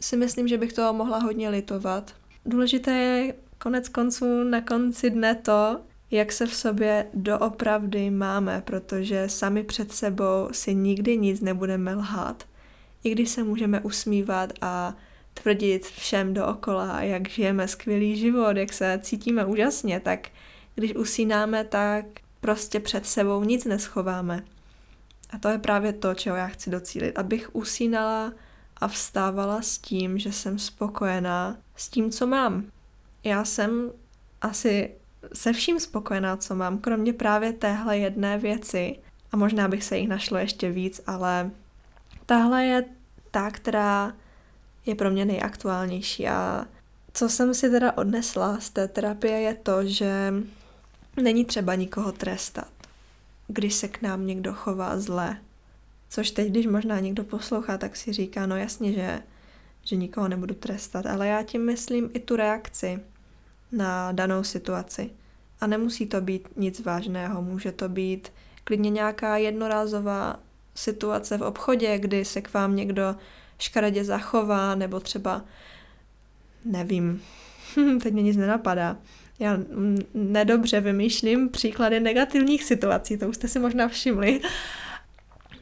si 0.00 0.16
myslím, 0.16 0.48
že 0.48 0.58
bych 0.58 0.72
toho 0.72 0.92
mohla 0.92 1.18
hodně 1.18 1.48
litovat. 1.48 2.14
Důležité 2.46 2.90
je 2.90 3.34
konec 3.58 3.88
konců 3.88 4.44
na 4.44 4.60
konci 4.60 5.10
dne 5.10 5.34
to, 5.34 5.80
jak 6.10 6.32
se 6.32 6.46
v 6.46 6.54
sobě 6.54 7.06
doopravdy 7.14 8.10
máme, 8.10 8.62
protože 8.66 9.28
sami 9.28 9.62
před 9.62 9.92
sebou 9.92 10.48
si 10.52 10.74
nikdy 10.74 11.18
nic 11.18 11.40
nebudeme 11.40 11.94
lhát. 11.94 12.44
I 13.04 13.10
když 13.10 13.30
se 13.30 13.42
můžeme 13.42 13.80
usmívat 13.80 14.52
a 14.60 14.96
tvrdit 15.34 15.86
všem 15.86 16.34
dookola, 16.34 17.02
jak 17.02 17.28
žijeme 17.28 17.68
skvělý 17.68 18.16
život, 18.16 18.56
jak 18.56 18.72
se 18.72 19.00
cítíme 19.02 19.44
úžasně, 19.44 20.00
tak 20.00 20.28
když 20.74 20.94
usínáme, 20.94 21.64
tak 21.64 22.04
prostě 22.40 22.80
před 22.80 23.06
sebou 23.06 23.44
nic 23.44 23.64
neschováme. 23.64 24.44
A 25.30 25.38
to 25.38 25.48
je 25.48 25.58
právě 25.58 25.92
to, 25.92 26.14
čeho 26.14 26.36
já 26.36 26.46
chci 26.46 26.70
docílit. 26.70 27.18
Abych 27.18 27.54
usínala 27.54 28.32
a 28.76 28.88
vstávala 28.88 29.62
s 29.62 29.78
tím, 29.78 30.18
že 30.18 30.32
jsem 30.32 30.58
spokojená 30.58 31.56
s 31.76 31.88
tím, 31.88 32.10
co 32.10 32.26
mám. 32.26 32.64
Já 33.24 33.44
jsem 33.44 33.92
asi 34.40 34.90
se 35.34 35.52
vším 35.52 35.80
spokojená, 35.80 36.36
co 36.36 36.54
mám, 36.54 36.78
kromě 36.78 37.12
právě 37.12 37.52
téhle 37.52 37.98
jedné 37.98 38.38
věci. 38.38 38.98
A 39.32 39.36
možná 39.36 39.68
bych 39.68 39.84
se 39.84 39.98
jich 39.98 40.08
našlo 40.08 40.38
ještě 40.38 40.70
víc, 40.70 41.00
ale 41.06 41.50
tahle 42.26 42.64
je 42.64 42.84
ta, 43.30 43.50
která 43.50 44.12
je 44.86 44.94
pro 44.94 45.10
mě 45.10 45.24
nejaktuálnější. 45.24 46.28
A 46.28 46.66
co 47.12 47.28
jsem 47.28 47.54
si 47.54 47.70
teda 47.70 47.96
odnesla 47.98 48.60
z 48.60 48.70
té 48.70 48.88
terapie 48.88 49.40
je 49.40 49.54
to, 49.54 49.84
že 49.84 50.34
není 51.22 51.44
třeba 51.44 51.74
nikoho 51.74 52.12
trestat, 52.12 52.72
když 53.48 53.74
se 53.74 53.88
k 53.88 54.02
nám 54.02 54.26
někdo 54.26 54.54
chová 54.54 54.98
zle. 55.00 55.36
Což 56.08 56.30
teď, 56.30 56.48
když 56.48 56.66
možná 56.66 57.00
někdo 57.00 57.24
poslouchá, 57.24 57.78
tak 57.78 57.96
si 57.96 58.12
říká, 58.12 58.46
no 58.46 58.56
jasně, 58.56 58.92
že, 58.92 59.22
že 59.82 59.96
nikoho 59.96 60.28
nebudu 60.28 60.54
trestat, 60.54 61.06
ale 61.06 61.28
já 61.28 61.42
tím 61.42 61.66
myslím 61.66 62.10
i 62.14 62.20
tu 62.20 62.36
reakci 62.36 63.00
na 63.72 64.12
danou 64.12 64.44
situaci. 64.44 65.10
A 65.60 65.66
nemusí 65.66 66.06
to 66.06 66.20
být 66.20 66.48
nic 66.56 66.80
vážného, 66.80 67.42
může 67.42 67.72
to 67.72 67.88
být 67.88 68.32
klidně 68.64 68.90
nějaká 68.90 69.36
jednorázová 69.36 70.40
situace 70.74 71.38
v 71.38 71.42
obchodě, 71.42 71.98
kdy 71.98 72.24
se 72.24 72.40
k 72.40 72.54
vám 72.54 72.76
někdo 72.76 73.16
škaredě 73.58 74.04
zachová, 74.04 74.74
nebo 74.74 75.00
třeba, 75.00 75.44
nevím, 76.64 77.22
teď 78.02 78.12
mě 78.12 78.22
nic 78.22 78.36
nenapadá. 78.36 78.96
Já 79.38 79.58
nedobře 80.14 80.80
vymýšlím 80.80 81.48
příklady 81.48 82.00
negativních 82.00 82.64
situací, 82.64 83.16
to 83.16 83.28
už 83.28 83.36
jste 83.36 83.48
si 83.48 83.58
možná 83.58 83.88
všimli. 83.88 84.40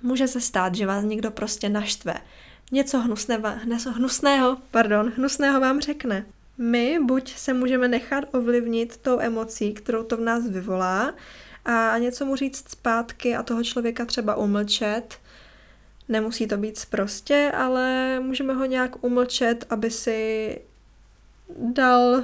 Může 0.02 0.28
se 0.28 0.40
stát, 0.40 0.74
že 0.74 0.86
vás 0.86 1.04
někdo 1.04 1.30
prostě 1.30 1.68
naštve. 1.68 2.14
Něco 2.72 2.98
hnusného, 2.98 3.42
hnusného, 3.94 4.56
pardon, 4.70 5.12
hnusného 5.16 5.60
vám 5.60 5.80
řekne. 5.80 6.26
My 6.58 6.98
buď 7.02 7.34
se 7.36 7.52
můžeme 7.52 7.88
nechat 7.88 8.24
ovlivnit 8.32 8.96
tou 8.96 9.20
emocí, 9.20 9.72
kterou 9.72 10.02
to 10.02 10.16
v 10.16 10.20
nás 10.20 10.48
vyvolá, 10.48 11.14
a 11.64 11.98
něco 11.98 12.26
mu 12.26 12.36
říct 12.36 12.70
zpátky 12.70 13.36
a 13.36 13.42
toho 13.42 13.64
člověka 13.64 14.04
třeba 14.04 14.36
umlčet, 14.36 15.18
Nemusí 16.08 16.46
to 16.46 16.56
být 16.56 16.86
prostě, 16.90 17.52
ale 17.56 18.16
můžeme 18.20 18.54
ho 18.54 18.64
nějak 18.64 19.04
umlčet, 19.04 19.66
aby 19.70 19.90
si 19.90 20.58
dal 21.58 22.22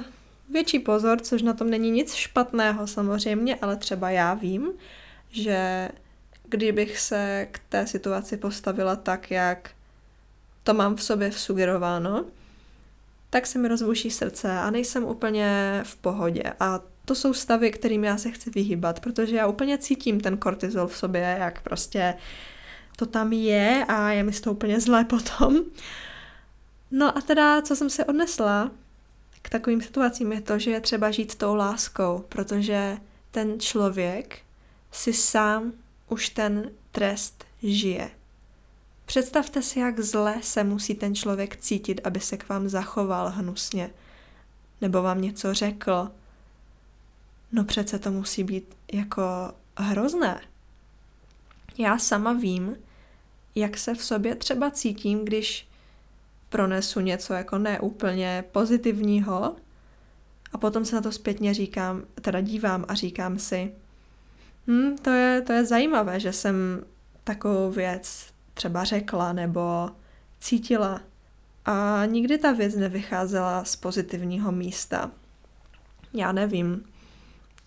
větší 0.49 0.79
pozor, 0.79 1.19
což 1.19 1.41
na 1.41 1.53
tom 1.53 1.69
není 1.69 1.91
nic 1.91 2.13
špatného 2.13 2.87
samozřejmě, 2.87 3.55
ale 3.55 3.75
třeba 3.75 4.09
já 4.09 4.33
vím, 4.33 4.71
že 5.29 5.89
kdybych 6.49 6.99
se 6.99 7.47
k 7.51 7.59
té 7.69 7.87
situaci 7.87 8.37
postavila 8.37 8.95
tak, 8.95 9.31
jak 9.31 9.71
to 10.63 10.73
mám 10.73 10.95
v 10.95 11.03
sobě 11.03 11.29
vsugerováno, 11.29 12.25
tak 13.29 13.47
se 13.47 13.59
mi 13.59 13.67
rozbuší 13.67 14.11
srdce 14.11 14.51
a 14.51 14.69
nejsem 14.69 15.03
úplně 15.03 15.79
v 15.83 15.95
pohodě. 15.95 16.43
A 16.59 16.79
to 17.05 17.15
jsou 17.15 17.33
stavy, 17.33 17.71
kterým 17.71 18.03
já 18.03 18.17
se 18.17 18.31
chci 18.31 18.49
vyhýbat, 18.49 18.99
protože 18.99 19.35
já 19.35 19.47
úplně 19.47 19.77
cítím 19.77 20.19
ten 20.19 20.37
kortizol 20.37 20.87
v 20.87 20.97
sobě, 20.97 21.37
jak 21.39 21.61
prostě 21.61 22.13
to 22.95 23.05
tam 23.05 23.33
je 23.33 23.85
a 23.87 24.11
je 24.11 24.23
mi 24.23 24.31
toho 24.31 24.53
úplně 24.53 24.79
zlé 24.79 25.05
potom. 25.09 25.59
No 26.91 27.17
a 27.17 27.21
teda, 27.21 27.61
co 27.61 27.75
jsem 27.75 27.89
se 27.89 28.05
odnesla 28.05 28.71
k 29.49 29.51
takovým 29.51 29.81
situacím, 29.81 30.31
je 30.31 30.41
to, 30.41 30.59
že 30.59 30.71
je 30.71 30.81
třeba 30.81 31.11
žít 31.11 31.35
tou 31.35 31.55
láskou, 31.55 32.25
protože 32.29 32.97
ten 33.31 33.59
člověk 33.59 34.39
si 34.91 35.13
sám 35.13 35.73
už 36.07 36.29
ten 36.29 36.71
trest 36.91 37.45
žije. 37.63 38.11
Představte 39.05 39.61
si, 39.61 39.79
jak 39.79 39.99
zle 39.99 40.35
se 40.41 40.63
musí 40.63 40.95
ten 40.95 41.15
člověk 41.15 41.57
cítit, 41.57 42.01
aby 42.03 42.19
se 42.19 42.37
k 42.37 42.49
vám 42.49 42.69
zachoval 42.69 43.29
hnusně, 43.29 43.89
nebo 44.81 45.01
vám 45.01 45.21
něco 45.21 45.53
řekl. 45.53 46.11
No 47.51 47.63
přece 47.63 47.99
to 47.99 48.11
musí 48.11 48.43
být 48.43 48.77
jako 48.93 49.23
hrozné. 49.77 50.41
Já 51.77 51.97
sama 51.97 52.33
vím, 52.33 52.75
jak 53.55 53.77
se 53.77 53.95
v 53.95 54.03
sobě 54.03 54.35
třeba 54.35 54.71
cítím, 54.71 55.25
když 55.25 55.68
pronesu 56.49 56.99
něco 56.99 57.33
jako 57.33 57.57
neúplně 57.57 58.43
pozitivního 58.51 59.55
a 60.51 60.57
potom 60.57 60.85
se 60.85 60.95
na 60.95 61.01
to 61.01 61.11
zpětně 61.11 61.53
říkám, 61.53 62.03
teda 62.21 62.41
dívám 62.41 62.85
a 62.87 62.93
říkám 62.93 63.39
si, 63.39 63.71
hm, 64.67 64.95
to 65.01 65.09
je, 65.09 65.41
to 65.41 65.53
je 65.53 65.65
zajímavé, 65.65 66.19
že 66.19 66.33
jsem 66.33 66.83
takovou 67.23 67.71
věc 67.71 68.27
třeba 68.53 68.83
řekla 68.83 69.33
nebo 69.33 69.89
cítila 70.39 71.01
a 71.65 72.05
nikdy 72.05 72.37
ta 72.37 72.51
věc 72.51 72.75
nevycházela 72.75 73.65
z 73.65 73.75
pozitivního 73.75 74.51
místa. 74.51 75.11
Já 76.13 76.31
nevím, 76.31 76.83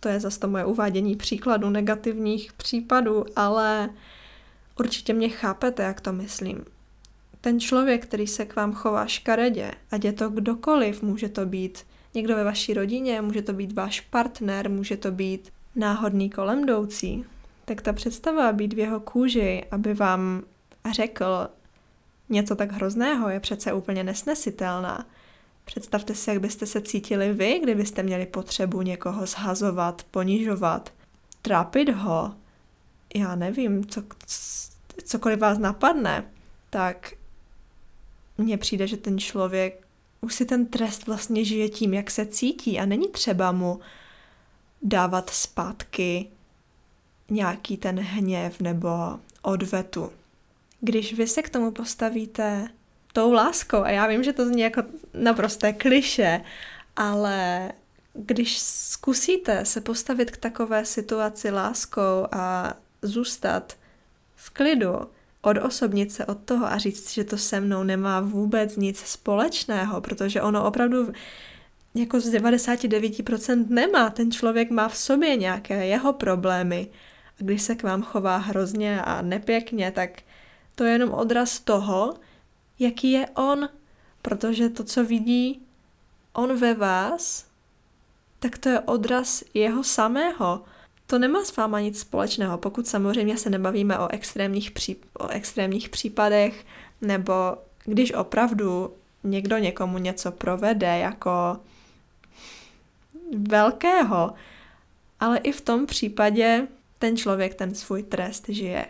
to 0.00 0.08
je 0.08 0.20
zase 0.20 0.40
to 0.40 0.48
moje 0.48 0.64
uvádění 0.64 1.16
příkladů 1.16 1.70
negativních 1.70 2.52
případů, 2.52 3.24
ale 3.36 3.90
Určitě 4.78 5.12
mě 5.12 5.28
chápete, 5.28 5.82
jak 5.82 6.00
to 6.00 6.12
myslím. 6.12 6.64
Ten 7.44 7.60
člověk, 7.60 8.06
který 8.06 8.26
se 8.26 8.44
k 8.44 8.56
vám 8.56 8.72
chová 8.72 9.06
škaredě, 9.06 9.72
ať 9.90 10.04
je 10.04 10.12
to 10.12 10.30
kdokoliv, 10.30 11.02
může 11.02 11.28
to 11.28 11.46
být 11.46 11.86
někdo 12.14 12.36
ve 12.36 12.44
vaší 12.44 12.74
rodině, 12.74 13.20
může 13.20 13.42
to 13.42 13.52
být 13.52 13.72
váš 13.72 14.00
partner, 14.00 14.70
může 14.70 14.96
to 14.96 15.10
být 15.10 15.52
náhodný 15.76 16.30
kolem 16.30 16.62
jdoucí, 16.62 17.24
tak 17.64 17.82
ta 17.82 17.92
představa 17.92 18.52
být 18.52 18.72
v 18.72 18.78
jeho 18.78 19.00
kůži, 19.00 19.64
aby 19.70 19.94
vám 19.94 20.42
řekl 20.92 21.48
něco 22.28 22.56
tak 22.56 22.72
hrozného, 22.72 23.28
je 23.28 23.40
přece 23.40 23.72
úplně 23.72 24.04
nesnesitelná. 24.04 25.06
Představte 25.64 26.14
si, 26.14 26.30
jak 26.30 26.40
byste 26.40 26.66
se 26.66 26.80
cítili 26.80 27.32
vy, 27.32 27.60
kdybyste 27.62 28.02
měli 28.02 28.26
potřebu 28.26 28.82
někoho 28.82 29.26
zhazovat, 29.26 30.02
ponižovat, 30.10 30.92
trápit 31.42 31.88
ho, 31.88 32.34
já 33.14 33.34
nevím, 33.34 33.86
co, 33.86 34.02
cokoliv 35.04 35.38
vás 35.38 35.58
napadne, 35.58 36.24
tak 36.70 37.12
mně 38.38 38.58
přijde, 38.58 38.86
že 38.86 38.96
ten 38.96 39.18
člověk 39.18 39.86
už 40.20 40.34
si 40.34 40.44
ten 40.44 40.66
trest 40.66 41.06
vlastně 41.06 41.44
žije 41.44 41.68
tím, 41.68 41.94
jak 41.94 42.10
se 42.10 42.26
cítí 42.26 42.78
a 42.78 42.86
není 42.86 43.08
třeba 43.08 43.52
mu 43.52 43.80
dávat 44.82 45.30
zpátky 45.30 46.26
nějaký 47.30 47.76
ten 47.76 48.00
hněv 48.00 48.60
nebo 48.60 48.88
odvetu. 49.42 50.12
Když 50.80 51.14
vy 51.14 51.26
se 51.26 51.42
k 51.42 51.50
tomu 51.50 51.70
postavíte 51.70 52.68
tou 53.12 53.32
láskou, 53.32 53.76
a 53.76 53.90
já 53.90 54.06
vím, 54.06 54.24
že 54.24 54.32
to 54.32 54.46
zní 54.46 54.60
jako 54.60 54.82
naprosté 55.14 55.72
kliše, 55.72 56.40
ale 56.96 57.72
když 58.14 58.58
zkusíte 58.58 59.64
se 59.64 59.80
postavit 59.80 60.30
k 60.30 60.36
takové 60.36 60.84
situaci 60.84 61.50
láskou 61.50 62.26
a 62.32 62.74
zůstat 63.02 63.76
v 64.36 64.50
klidu, 64.50 65.10
odosobnit 65.42 66.12
se 66.12 66.26
od 66.26 66.38
toho 66.44 66.66
a 66.66 66.78
říct, 66.78 67.12
že 67.12 67.24
to 67.24 67.38
se 67.38 67.60
mnou 67.60 67.82
nemá 67.82 68.20
vůbec 68.20 68.76
nic 68.76 68.98
společného, 68.98 70.00
protože 70.00 70.42
ono 70.42 70.64
opravdu 70.64 71.12
jako 71.94 72.20
z 72.20 72.32
99% 72.32 73.66
nemá. 73.68 74.10
Ten 74.10 74.32
člověk 74.32 74.70
má 74.70 74.88
v 74.88 74.96
sobě 74.96 75.36
nějaké 75.36 75.86
jeho 75.86 76.12
problémy. 76.12 76.88
A 77.40 77.42
když 77.42 77.62
se 77.62 77.74
k 77.74 77.82
vám 77.82 78.02
chová 78.02 78.36
hrozně 78.36 79.02
a 79.02 79.22
nepěkně, 79.22 79.90
tak 79.90 80.10
to 80.74 80.84
je 80.84 80.92
jenom 80.92 81.10
odraz 81.10 81.60
toho, 81.60 82.14
jaký 82.78 83.12
je 83.12 83.26
on. 83.28 83.68
Protože 84.22 84.68
to, 84.68 84.84
co 84.84 85.04
vidí 85.04 85.62
on 86.32 86.56
ve 86.56 86.74
vás, 86.74 87.46
tak 88.38 88.58
to 88.58 88.68
je 88.68 88.80
odraz 88.80 89.44
jeho 89.54 89.84
samého. 89.84 90.64
To 91.06 91.18
nemá 91.18 91.44
s 91.44 91.56
váma 91.56 91.80
nic 91.80 92.00
společného, 92.00 92.58
pokud 92.58 92.86
samozřejmě 92.86 93.38
se 93.38 93.50
nebavíme 93.50 93.98
o 93.98 94.08
extrémních, 94.08 94.70
pří, 94.70 94.96
o 95.18 95.28
extrémních 95.28 95.88
případech, 95.88 96.66
nebo 97.00 97.56
když 97.84 98.12
opravdu 98.12 98.94
někdo 99.24 99.58
někomu 99.58 99.98
něco 99.98 100.32
provede 100.32 100.98
jako 100.98 101.60
velkého 103.36 104.34
Ale 105.20 105.38
i 105.38 105.52
v 105.52 105.60
tom 105.60 105.86
případě 105.86 106.68
ten 106.98 107.16
člověk 107.16 107.54
ten 107.54 107.74
svůj 107.74 108.02
trest 108.02 108.48
žije. 108.48 108.86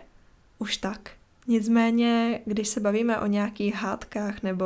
Už 0.59 0.77
tak. 0.77 1.11
Nicméně, 1.47 2.41
když 2.45 2.67
se 2.67 2.79
bavíme 2.79 3.19
o 3.19 3.27
nějakých 3.27 3.75
hádkách 3.75 4.43
nebo 4.43 4.65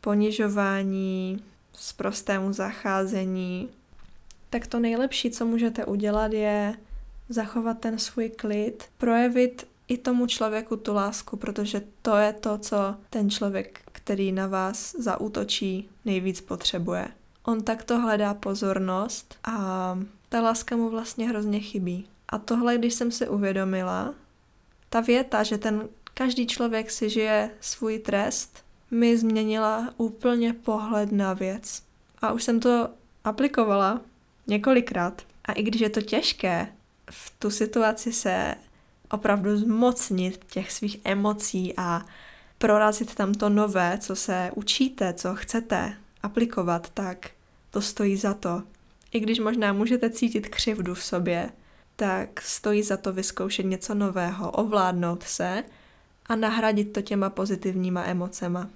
ponižování, 0.00 1.42
prostému 1.96 2.52
zacházení, 2.52 3.68
tak 4.50 4.66
to 4.66 4.80
nejlepší, 4.80 5.30
co 5.30 5.46
můžete 5.46 5.84
udělat, 5.84 6.32
je 6.32 6.74
zachovat 7.28 7.78
ten 7.78 7.98
svůj 7.98 8.28
klid, 8.28 8.84
projevit 8.98 9.66
i 9.88 9.98
tomu 9.98 10.26
člověku 10.26 10.76
tu 10.76 10.94
lásku, 10.94 11.36
protože 11.36 11.82
to 12.02 12.16
je 12.16 12.32
to, 12.32 12.58
co 12.58 12.96
ten 13.10 13.30
člověk, 13.30 13.80
který 13.92 14.32
na 14.32 14.46
vás 14.46 14.94
zaútočí, 14.98 15.88
nejvíc 16.04 16.40
potřebuje. 16.40 17.08
On 17.42 17.62
takto 17.62 17.98
hledá 17.98 18.34
pozornost 18.34 19.38
a 19.44 19.98
ta 20.28 20.40
láska 20.40 20.76
mu 20.76 20.90
vlastně 20.90 21.28
hrozně 21.28 21.60
chybí. 21.60 22.06
A 22.28 22.38
tohle, 22.38 22.78
když 22.78 22.94
jsem 22.94 23.10
si 23.10 23.28
uvědomila, 23.28 24.14
ta 24.90 25.00
věta, 25.00 25.42
že 25.42 25.58
ten 25.58 25.88
každý 26.14 26.46
člověk 26.46 26.90
si 26.90 27.10
žije 27.10 27.50
svůj 27.60 27.98
trest, 27.98 28.64
mi 28.90 29.18
změnila 29.18 29.94
úplně 29.96 30.52
pohled 30.52 31.12
na 31.12 31.32
věc. 31.32 31.82
A 32.22 32.32
už 32.32 32.44
jsem 32.44 32.60
to 32.60 32.88
aplikovala 33.24 34.00
několikrát. 34.46 35.22
A 35.44 35.52
i 35.52 35.62
když 35.62 35.80
je 35.80 35.90
to 35.90 36.02
těžké 36.02 36.68
v 37.10 37.32
tu 37.38 37.50
situaci 37.50 38.12
se 38.12 38.54
opravdu 39.10 39.56
zmocnit 39.56 40.44
těch 40.44 40.72
svých 40.72 41.00
emocí 41.04 41.74
a 41.76 42.06
prorazit 42.58 43.14
tam 43.14 43.34
to 43.34 43.48
nové, 43.48 43.98
co 44.00 44.16
se 44.16 44.50
učíte, 44.54 45.14
co 45.14 45.34
chcete 45.34 45.96
aplikovat, 46.22 46.90
tak 46.90 47.30
to 47.70 47.82
stojí 47.82 48.16
za 48.16 48.34
to. 48.34 48.62
I 49.12 49.20
když 49.20 49.38
možná 49.38 49.72
můžete 49.72 50.10
cítit 50.10 50.48
křivdu 50.48 50.94
v 50.94 51.04
sobě, 51.04 51.50
tak 51.96 52.40
stojí 52.40 52.82
za 52.82 52.96
to 52.96 53.12
vyzkoušet 53.12 53.66
něco 53.66 53.94
nového, 53.94 54.50
ovládnout 54.50 55.22
se 55.22 55.64
a 56.26 56.36
nahradit 56.36 56.92
to 56.92 57.02
těma 57.02 57.30
pozitivníma 57.30 58.04
emocema. 58.04 58.68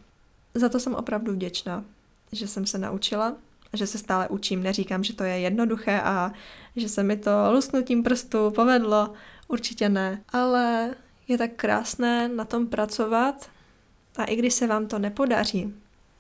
Za 0.55 0.69
to 0.69 0.81
jsem 0.81 0.95
opravdu 0.95 1.33
vděčná, 1.33 1.85
že 2.33 2.49
jsem 2.49 2.67
se 2.67 2.79
naučila, 2.79 3.37
že 3.73 3.87
se 3.87 3.99
stále 3.99 4.29
učím. 4.29 4.63
Neříkám, 4.63 5.05
že 5.05 5.13
to 5.13 5.25
je 5.25 5.39
jednoduché 5.39 6.01
a 6.01 6.33
že 6.77 6.89
se 6.89 7.03
mi 7.03 7.17
to 7.17 7.31
lusknutím 7.53 8.03
prstu 8.03 8.51
povedlo, 8.51 9.13
určitě 9.49 9.89
ne. 9.89 10.23
Ale 10.33 10.95
je 11.29 11.39
tak 11.39 11.51
krásné 11.57 12.29
na 12.29 12.45
tom 12.45 12.67
pracovat 12.67 13.51
a 14.17 14.25
i 14.25 14.37
když 14.37 14.55
se 14.55 14.67
vám 14.67 14.87
to 14.87 14.99
nepodaří, 14.99 15.75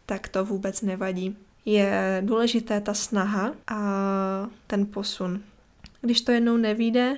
tak 0.06 0.28
to 0.28 0.44
vůbec 0.44 0.82
nevadí. 0.82 1.36
Je 1.64 2.22
důležité 2.24 2.80
ta 2.80 2.94
snaha 2.94 3.52
a 3.66 3.80
ten 4.66 4.86
posun. 4.86 5.42
Když 6.00 6.20
to 6.20 6.32
jednou 6.32 6.56
nevíde, 6.56 7.16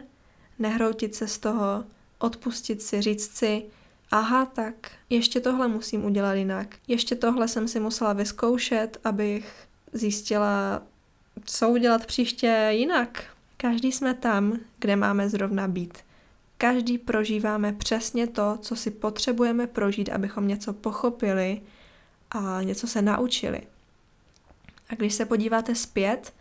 nehroutit 0.59 1.15
se 1.15 1.29
z 1.29 1.39
toho, 1.39 1.85
odpustit 2.19 2.83
si, 2.83 3.03
říct 3.03 3.37
si, 3.37 3.63
aha, 4.11 4.47
tak 4.47 4.75
ještě 5.11 5.41
tohle 5.41 5.69
musím 5.69 6.05
udělat 6.05 6.35
jinak. 6.35 6.77
Ještě 6.89 7.15
tohle 7.15 7.49
jsem 7.49 7.69
si 7.69 7.81
musela 7.81 8.13
vyzkoušet, 8.13 8.99
abych 9.05 9.69
zjistila, 9.93 10.83
co 11.45 11.69
udělat 11.69 12.07
příště 12.07 12.69
jinak. 12.71 13.25
Každý 13.57 13.93
jsme 13.93 14.15
tam, 14.15 14.59
kde 14.79 14.97
máme 14.97 15.29
zrovna 15.29 15.69
být. 15.69 15.99
Každý 16.59 16.99
prožíváme 16.99 17.73
přesně 17.73 18.27
to, 18.27 18.59
co 18.61 18.77
si 18.77 18.91
potřebujeme 18.91 19.67
prožít, 19.67 20.09
abychom 20.09 20.49
něco 20.49 20.73
pochopili 20.73 21.61
a 22.31 22.63
něco 22.63 22.87
se 22.87 23.03
naučili. 23.03 23.61
A 24.89 24.95
když 24.95 25.15
se 25.15 25.25
podíváte 25.25 25.75
zpět, 25.75 26.33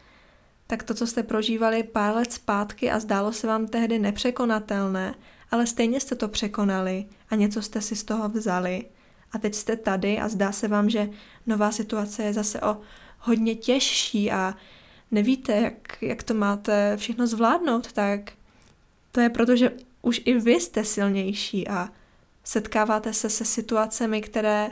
tak 0.68 0.84
to, 0.84 0.94
co 0.94 1.08
jste 1.08 1.24
prožívali 1.24 1.84
pár 1.84 2.16
let 2.16 2.34
zpátky 2.34 2.92
a 2.92 3.00
zdálo 3.00 3.34
se 3.34 3.48
vám 3.48 3.68
tehdy 3.68 4.00
nepřekonatelné, 4.00 5.16
ale 5.52 5.68
stejně 5.68 6.00
jste 6.00 6.16
to 6.16 6.28
překonali 6.28 7.06
a 7.30 7.36
něco 7.36 7.62
jste 7.62 7.82
si 7.82 7.96
z 7.96 8.04
toho 8.04 8.30
vzali. 8.30 8.86
A 9.32 9.38
teď 9.38 9.56
jste 9.56 9.76
tady 9.76 10.20
a 10.20 10.30
zdá 10.30 10.52
se 10.52 10.68
vám, 10.68 10.90
že 10.90 11.10
nová 11.48 11.72
situace 11.72 12.24
je 12.24 12.34
zase 12.34 12.62
o 12.62 12.78
hodně 13.22 13.56
těžší 13.56 14.32
a 14.32 14.56
nevíte, 15.12 15.54
jak, 15.54 15.98
jak 16.02 16.24
to 16.24 16.34
máte 16.34 16.98
všechno 16.98 17.28
zvládnout, 17.28 17.92
tak 17.92 18.32
to 19.12 19.22
je 19.22 19.30
proto, 19.30 19.56
že 19.56 19.72
už 20.02 20.22
i 20.26 20.40
vy 20.40 20.54
jste 20.54 20.84
silnější 20.84 21.68
a 21.68 21.90
setkáváte 22.44 23.14
se 23.14 23.30
se 23.30 23.46
situacemi, 23.46 24.22
které 24.22 24.72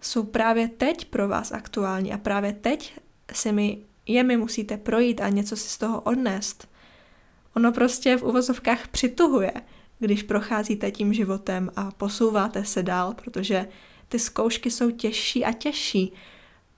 jsou 0.00 0.22
právě 0.22 0.68
teď 0.68 1.04
pro 1.04 1.28
vás 1.28 1.52
aktuální 1.52 2.12
a 2.12 2.18
právě 2.18 2.52
teď 2.52 2.98
si 3.32 3.52
mi, 3.52 3.78
je 4.06 4.22
mi 4.22 4.36
musíte 4.36 4.76
projít 4.76 5.20
a 5.20 5.28
něco 5.28 5.56
si 5.56 5.68
z 5.68 5.78
toho 5.78 6.00
odnést. 6.00 6.68
Ono 7.56 7.72
prostě 7.72 8.16
v 8.16 8.22
uvozovkách 8.22 8.88
přituhuje, 8.88 9.52
když 9.98 10.22
procházíte 10.22 10.90
tím 10.90 11.12
životem 11.12 11.70
a 11.76 11.90
posouváte 11.90 12.64
se 12.64 12.82
dál, 12.82 13.14
protože 13.14 13.68
ty 14.08 14.18
zkoušky 14.18 14.70
jsou 14.70 14.90
těžší 14.90 15.44
a 15.44 15.52
těžší, 15.52 16.12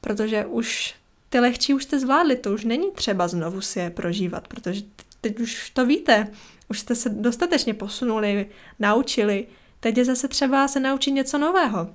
protože 0.01 0.47
už 0.47 0.95
ty 1.29 1.41
lehčí 1.41 1.75
už 1.75 1.85
jste 1.85 1.99
zvládli, 1.99 2.37
to 2.37 2.53
už 2.53 2.65
není 2.65 2.91
třeba 2.93 3.29
znovu 3.29 3.61
si 3.61 3.79
je 3.79 3.91
prožívat, 3.91 4.49
protože 4.49 4.83
teď 5.21 5.41
už 5.41 5.71
to 5.71 5.87
víte, 5.87 6.29
už 6.69 6.81
jste 6.81 6.95
se 6.95 7.09
dostatečně 7.09 7.75
posunuli, 7.75 8.47
naučili, 8.79 9.47
teď 9.81 9.99
je 9.99 10.05
zase 10.05 10.29
třeba 10.29 10.69
se 10.69 10.81
naučit 10.81 11.11
něco 11.11 11.39
nového. 11.39 11.91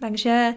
Takže 0.00 0.54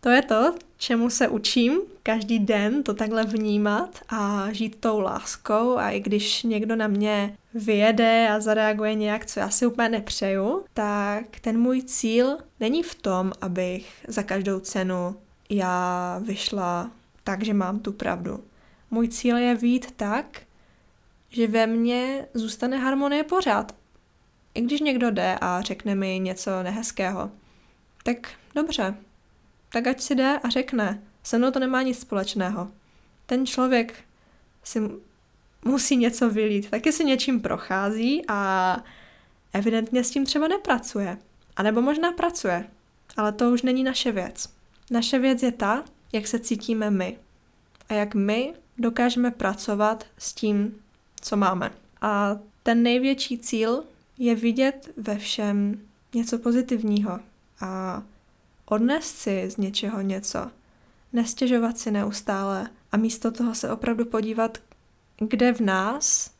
to 0.00 0.08
je 0.10 0.22
to, 0.22 0.54
čemu 0.76 1.10
se 1.10 1.28
učím 1.28 1.80
každý 2.02 2.38
den, 2.38 2.82
to 2.82 2.94
takhle 2.94 3.24
vnímat 3.24 4.00
a 4.08 4.52
žít 4.52 4.76
tou 4.80 5.00
láskou 5.00 5.76
a 5.76 5.90
i 5.90 6.00
když 6.00 6.42
někdo 6.42 6.76
na 6.76 6.86
mě 6.86 7.36
vyjede 7.54 8.28
a 8.28 8.40
zareaguje 8.40 8.94
nějak, 8.94 9.26
co 9.26 9.40
já 9.40 9.50
si 9.50 9.66
úplně 9.66 9.88
nepřeju, 9.88 10.64
tak 10.74 11.40
ten 11.40 11.58
můj 11.60 11.82
cíl 11.82 12.38
není 12.60 12.82
v 12.82 12.94
tom, 12.94 13.32
abych 13.40 14.04
za 14.08 14.22
každou 14.22 14.60
cenu 14.60 15.16
já 15.50 16.18
vyšla 16.24 16.90
tak, 17.24 17.44
že 17.44 17.54
mám 17.54 17.78
tu 17.78 17.92
pravdu. 17.92 18.44
Můj 18.90 19.08
cíl 19.08 19.36
je 19.36 19.54
vít 19.54 19.90
tak, 19.90 20.40
že 21.28 21.46
ve 21.46 21.66
mně 21.66 22.26
zůstane 22.34 22.78
harmonie 22.78 23.24
pořád. 23.24 23.74
I 24.54 24.60
když 24.60 24.80
někdo 24.80 25.10
jde 25.10 25.38
a 25.40 25.62
řekne 25.62 25.94
mi 25.94 26.18
něco 26.18 26.62
nehezkého, 26.62 27.30
tak 28.02 28.30
dobře, 28.54 28.94
tak 29.68 29.86
ať 29.86 30.00
si 30.00 30.14
jde 30.14 30.38
a 30.42 30.48
řekne, 30.48 31.02
se 31.22 31.38
mnou 31.38 31.50
to 31.50 31.58
nemá 31.58 31.82
nic 31.82 31.98
společného. 31.98 32.70
Ten 33.26 33.46
člověk 33.46 33.94
si 34.64 34.80
musí 35.64 35.96
něco 35.96 36.30
vylít, 36.30 36.70
taky 36.70 36.92
si 36.92 37.04
něčím 37.04 37.40
prochází 37.40 38.22
a 38.28 38.76
evidentně 39.52 40.04
s 40.04 40.10
tím 40.10 40.26
třeba 40.26 40.48
nepracuje. 40.48 41.18
A 41.56 41.62
nebo 41.62 41.82
možná 41.82 42.12
pracuje, 42.12 42.66
ale 43.16 43.32
to 43.32 43.50
už 43.50 43.62
není 43.62 43.84
naše 43.84 44.12
věc. 44.12 44.55
Naše 44.90 45.18
věc 45.18 45.42
je 45.42 45.52
ta, 45.52 45.84
jak 46.12 46.26
se 46.26 46.38
cítíme 46.38 46.90
my 46.90 47.18
a 47.88 47.94
jak 47.94 48.14
my 48.14 48.54
dokážeme 48.78 49.30
pracovat 49.30 50.04
s 50.18 50.34
tím, 50.34 50.74
co 51.20 51.36
máme. 51.36 51.72
A 52.00 52.36
ten 52.62 52.82
největší 52.82 53.38
cíl 53.38 53.84
je 54.18 54.34
vidět 54.34 54.92
ve 54.96 55.18
všem 55.18 55.80
něco 56.14 56.38
pozitivního 56.38 57.20
a 57.60 58.02
odnést 58.66 59.16
si 59.16 59.50
z 59.50 59.56
něčeho 59.56 60.00
něco. 60.00 60.50
Nestěžovat 61.12 61.78
si 61.78 61.90
neustále 61.90 62.70
a 62.92 62.96
místo 62.96 63.30
toho 63.30 63.54
se 63.54 63.70
opravdu 63.70 64.04
podívat, 64.04 64.58
kde 65.18 65.52
v 65.52 65.60
nás 65.60 66.30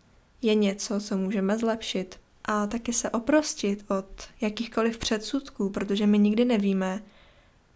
je 0.42 0.54
něco, 0.54 1.00
co 1.00 1.16
můžeme 1.16 1.58
zlepšit. 1.58 2.20
A 2.44 2.66
taky 2.66 2.92
se 2.92 3.10
oprostit 3.10 3.84
od 3.90 4.06
jakýchkoliv 4.40 4.98
předsudků, 4.98 5.70
protože 5.70 6.06
my 6.06 6.18
nikdy 6.18 6.44
nevíme, 6.44 7.02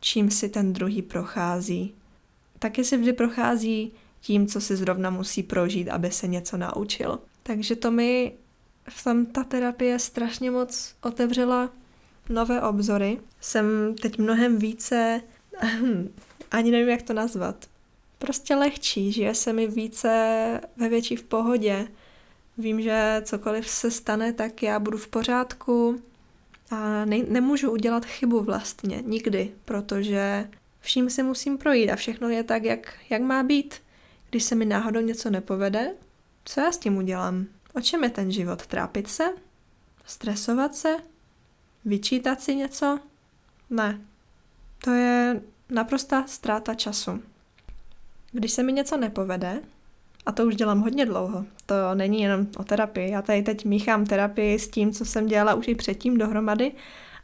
čím 0.00 0.30
si 0.30 0.48
ten 0.48 0.72
druhý 0.72 1.02
prochází. 1.02 1.94
Taky 2.58 2.84
si 2.84 2.96
vždy 2.96 3.12
prochází 3.12 3.92
tím, 4.20 4.46
co 4.46 4.60
si 4.60 4.76
zrovna 4.76 5.10
musí 5.10 5.42
prožít, 5.42 5.88
aby 5.88 6.10
se 6.10 6.28
něco 6.28 6.56
naučil. 6.56 7.18
Takže 7.42 7.76
to 7.76 7.90
mi 7.90 8.32
v 8.88 9.04
tom 9.04 9.26
ta 9.26 9.44
terapie 9.44 9.98
strašně 9.98 10.50
moc 10.50 10.94
otevřela 11.02 11.70
nové 12.28 12.62
obzory. 12.62 13.20
Jsem 13.40 13.94
teď 14.02 14.18
mnohem 14.18 14.58
více, 14.58 15.20
ani 16.50 16.70
nevím, 16.70 16.88
jak 16.88 17.02
to 17.02 17.12
nazvat, 17.12 17.66
prostě 18.18 18.54
lehčí, 18.54 19.12
žije 19.12 19.34
se 19.34 19.52
mi 19.52 19.66
více 19.66 20.60
ve 20.76 20.88
větší 20.88 21.16
v 21.16 21.22
pohodě. 21.22 21.88
Vím, 22.58 22.82
že 22.82 23.22
cokoliv 23.24 23.68
se 23.68 23.90
stane, 23.90 24.32
tak 24.32 24.62
já 24.62 24.78
budu 24.78 24.98
v 24.98 25.08
pořádku 25.08 26.00
a 26.70 27.04
ne- 27.04 27.24
nemůžu 27.28 27.70
udělat 27.70 28.04
chybu 28.04 28.40
vlastně, 28.42 29.02
nikdy, 29.06 29.52
protože 29.64 30.48
vším 30.80 31.10
si 31.10 31.22
musím 31.22 31.58
projít 31.58 31.90
a 31.90 31.96
všechno 31.96 32.28
je 32.28 32.44
tak, 32.44 32.64
jak, 32.64 32.94
jak 33.10 33.22
má 33.22 33.42
být. 33.42 33.74
Když 34.30 34.44
se 34.44 34.54
mi 34.54 34.64
náhodou 34.64 35.00
něco 35.00 35.30
nepovede, 35.30 35.94
co 36.44 36.60
já 36.60 36.72
s 36.72 36.78
tím 36.78 36.96
udělám? 36.96 37.46
O 37.74 37.80
čem 37.80 38.04
je 38.04 38.10
ten 38.10 38.32
život? 38.32 38.66
Trápit 38.66 39.08
se? 39.08 39.24
Stresovat 40.06 40.74
se? 40.74 40.96
Vyčítat 41.84 42.40
si 42.40 42.54
něco? 42.54 42.98
Ne. 43.70 44.00
To 44.84 44.90
je 44.90 45.42
naprostá 45.68 46.26
ztráta 46.26 46.74
času. 46.74 47.22
Když 48.32 48.52
se 48.52 48.62
mi 48.62 48.72
něco 48.72 48.96
nepovede, 48.96 49.62
A 50.26 50.32
to 50.32 50.46
už 50.46 50.56
dělám 50.56 50.80
hodně 50.80 51.06
dlouho. 51.06 51.44
To 51.66 51.74
není 51.94 52.22
jenom 52.22 52.46
o 52.56 52.64
terapii. 52.64 53.10
Já 53.10 53.22
tady 53.22 53.42
teď 53.42 53.64
míchám 53.64 54.06
terapii 54.06 54.58
s 54.58 54.68
tím, 54.68 54.92
co 54.92 55.04
jsem 55.04 55.26
dělala 55.26 55.54
už 55.54 55.68
i 55.68 55.74
předtím 55.74 56.18
dohromady, 56.18 56.72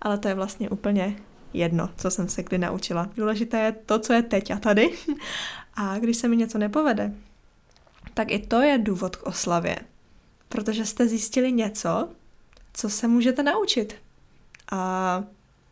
ale 0.03 0.19
to 0.19 0.29
je 0.29 0.35
vlastně 0.35 0.71
úplně 0.71 1.17
jedno, 1.53 1.91
co 1.97 2.11
jsem 2.11 2.29
se 2.29 2.43
kdy 2.43 2.59
naučila. 2.59 3.09
Důležité 3.17 3.59
je 3.59 3.73
to, 3.73 3.99
co 3.99 4.13
je 4.13 4.23
teď 4.23 4.51
a 4.51 4.57
tady. 4.59 4.93
A 5.79 5.99
když 5.99 6.17
se 6.17 6.29
mi 6.29 6.37
něco 6.37 6.59
nepovede, 6.59 7.13
tak 8.15 8.31
i 8.31 8.39
to 8.39 8.61
je 8.61 8.79
důvod 8.79 9.17
k 9.17 9.27
oslavě. 9.27 9.77
Protože 10.49 10.87
jste 10.87 11.09
zjistili 11.09 11.53
něco, 11.53 12.09
co 12.73 12.91
se 12.91 13.09
můžete 13.09 13.43
naučit. 13.43 13.95
A 14.73 15.25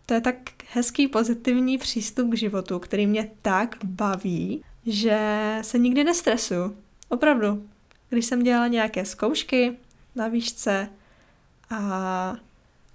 to 0.06 0.14
je 0.14 0.20
tak 0.20 0.36
hezký 0.72 1.08
pozitivní 1.08 1.78
přístup 1.78 2.30
k 2.30 2.36
životu, 2.36 2.78
který 2.78 3.06
mě 3.06 3.30
tak 3.42 3.76
baví, 3.84 4.64
že 4.86 5.58
se 5.62 5.78
nikdy 5.78 6.04
nestresuju. 6.04 6.76
Opravdu. 7.14 7.68
Když 8.08 8.26
jsem 8.26 8.42
dělala 8.42 8.66
nějaké 8.66 9.04
zkoušky 9.04 9.76
na 10.14 10.28
výšce 10.28 10.88
a 11.70 12.36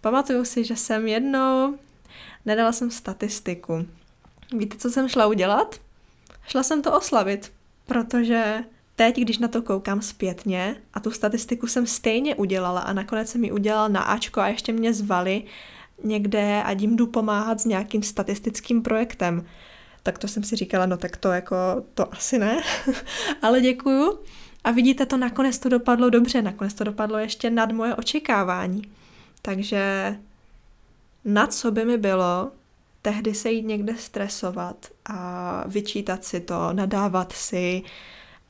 pamatuju 0.01 0.45
si, 0.45 0.63
že 0.63 0.75
jsem 0.75 1.08
jednou 1.08 1.77
nedala 2.45 2.71
jsem 2.71 2.91
statistiku. 2.91 3.86
Víte, 4.58 4.77
co 4.77 4.89
jsem 4.89 5.10
šla 5.10 5.27
udělat? 5.27 5.82
Šla 6.47 6.63
jsem 6.63 6.82
to 6.82 6.97
oslavit, 6.97 7.51
protože 7.86 8.63
teď, 8.95 9.17
když 9.17 9.38
na 9.38 9.47
to 9.47 9.62
koukám 9.62 10.01
zpětně 10.01 10.75
a 10.93 10.99
tu 10.99 11.12
statistiku 11.12 11.67
jsem 11.67 11.88
stejně 11.88 12.36
udělala 12.36 12.82
a 12.82 12.93
nakonec 12.93 13.29
jsem 13.29 13.43
ji 13.43 13.51
udělala 13.51 13.88
na 13.88 14.01
Ačko 14.01 14.41
a 14.41 14.47
ještě 14.47 14.71
mě 14.71 14.93
zvali 14.93 15.43
někde 16.03 16.63
a 16.63 16.71
jim 16.71 16.95
jdu 16.95 17.08
pomáhat 17.08 17.62
s 17.62 17.65
nějakým 17.65 18.03
statistickým 18.03 18.82
projektem. 18.82 19.45
Tak 20.03 20.17
to 20.17 20.27
jsem 20.27 20.43
si 20.43 20.55
říkala, 20.55 20.85
no 20.85 20.97
tak 20.97 21.17
to 21.17 21.31
jako, 21.31 21.55
to 21.93 22.13
asi 22.13 22.39
ne, 22.39 22.62
ale 23.41 23.62
děkuju. 23.62 24.19
A 24.63 24.71
vidíte, 24.71 25.05
to 25.05 25.17
nakonec 25.17 25.59
to 25.59 25.69
dopadlo 25.69 26.09
dobře, 26.09 26.41
nakonec 26.41 26.73
to 26.73 26.83
dopadlo 26.83 27.17
ještě 27.17 27.49
nad 27.49 27.71
moje 27.71 27.95
očekávání. 27.95 28.81
Takže 29.41 30.15
na 31.25 31.47
co 31.47 31.71
by 31.71 31.85
mi 31.85 31.97
bylo 31.97 32.51
tehdy 33.01 33.33
se 33.33 33.51
jít 33.51 33.65
někde 33.65 33.95
stresovat 33.97 34.88
a 35.05 35.63
vyčítat 35.67 36.25
si 36.25 36.39
to, 36.39 36.73
nadávat 36.73 37.31
si 37.31 37.81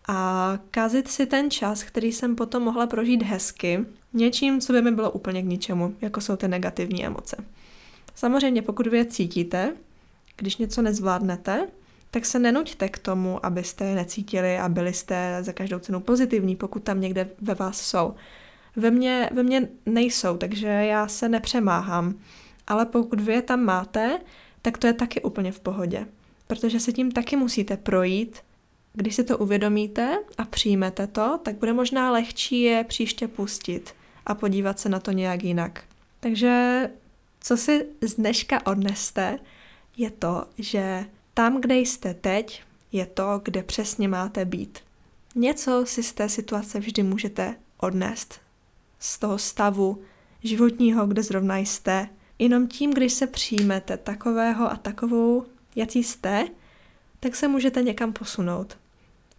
a 0.07 0.59
kazit 0.71 1.07
si 1.07 1.25
ten 1.25 1.51
čas, 1.51 1.83
který 1.83 2.11
jsem 2.11 2.35
potom 2.35 2.63
mohla 2.63 2.87
prožít 2.87 3.23
hezky, 3.23 3.85
něčím, 4.13 4.61
co 4.61 4.73
by 4.73 4.81
mi 4.81 4.91
bylo 4.91 5.11
úplně 5.11 5.41
k 5.41 5.45
ničemu, 5.45 5.95
jako 6.01 6.21
jsou 6.21 6.35
ty 6.35 6.47
negativní 6.47 7.05
emoce. 7.05 7.37
Samozřejmě, 8.15 8.61
pokud 8.61 8.87
vy 8.87 8.97
je 8.97 9.05
cítíte, 9.05 9.73
když 10.39 10.57
něco 10.57 10.81
nezvládnete, 10.81 11.67
tak 12.11 12.25
se 12.25 12.39
nenuďte 12.39 12.89
k 12.89 12.99
tomu, 12.99 13.45
abyste 13.45 13.85
je 13.85 13.95
necítili 13.95 14.57
a 14.57 14.69
byli 14.69 14.93
jste 14.93 15.37
za 15.41 15.53
každou 15.53 15.79
cenu 15.79 15.99
pozitivní, 15.99 16.55
pokud 16.55 16.83
tam 16.83 17.01
někde 17.01 17.29
ve 17.41 17.55
vás 17.55 17.81
jsou. 17.81 18.13
Ve 18.75 18.91
mně, 18.91 19.29
ve 19.33 19.43
mně 19.43 19.67
nejsou, 19.85 20.37
takže 20.37 20.67
já 20.67 21.07
se 21.07 21.29
nepřemáhám. 21.29 22.13
Ale 22.67 22.85
pokud 22.85 23.19
vy 23.19 23.33
je 23.33 23.41
tam 23.41 23.63
máte, 23.63 24.19
tak 24.61 24.77
to 24.77 24.87
je 24.87 24.93
taky 24.93 25.21
úplně 25.21 25.51
v 25.51 25.59
pohodě. 25.59 26.05
Protože 26.47 26.79
se 26.79 26.91
tím 26.91 27.11
taky 27.11 27.35
musíte 27.35 27.77
projít. 27.77 28.39
Když 28.93 29.15
si 29.15 29.23
to 29.23 29.37
uvědomíte 29.37 30.17
a 30.37 30.45
přijmete 30.45 31.07
to, 31.07 31.39
tak 31.43 31.55
bude 31.55 31.73
možná 31.73 32.11
lehčí 32.11 32.61
je 32.61 32.83
příště 32.83 33.27
pustit 33.27 33.93
a 34.25 34.35
podívat 34.35 34.79
se 34.79 34.89
na 34.89 34.99
to 34.99 35.11
nějak 35.11 35.43
jinak. 35.43 35.83
Takže 36.19 36.89
co 37.41 37.57
si 37.57 37.85
z 38.01 38.15
dneška 38.15 38.67
odneste, 38.67 39.39
je 39.99 40.11
to, 40.11 40.45
že 40.57 41.05
tam, 41.33 41.61
kde 41.61 41.77
jste 41.77 42.13
teď, 42.13 42.63
je 42.91 43.05
to, 43.05 43.41
kde 43.43 43.63
přesně 43.63 44.07
máte 44.07 44.45
být. 44.45 44.79
Něco 45.35 45.85
si 45.85 46.03
z 46.03 46.13
té 46.13 46.29
situace 46.29 46.79
vždy 46.79 47.03
můžete 47.03 47.55
odnést. 47.77 48.39
Z 48.99 49.19
toho 49.19 49.37
stavu 49.37 50.01
životního, 50.43 51.07
kde 51.07 51.23
zrovna 51.23 51.57
jste. 51.57 52.09
Jenom 52.39 52.67
tím, 52.67 52.93
když 52.93 53.13
se 53.13 53.27
přijmete 53.27 53.97
takového 53.97 54.71
a 54.71 54.75
takovou, 54.75 55.45
jaký 55.75 56.03
jste, 56.03 56.47
tak 57.19 57.35
se 57.35 57.47
můžete 57.47 57.81
někam 57.81 58.13
posunout. 58.13 58.77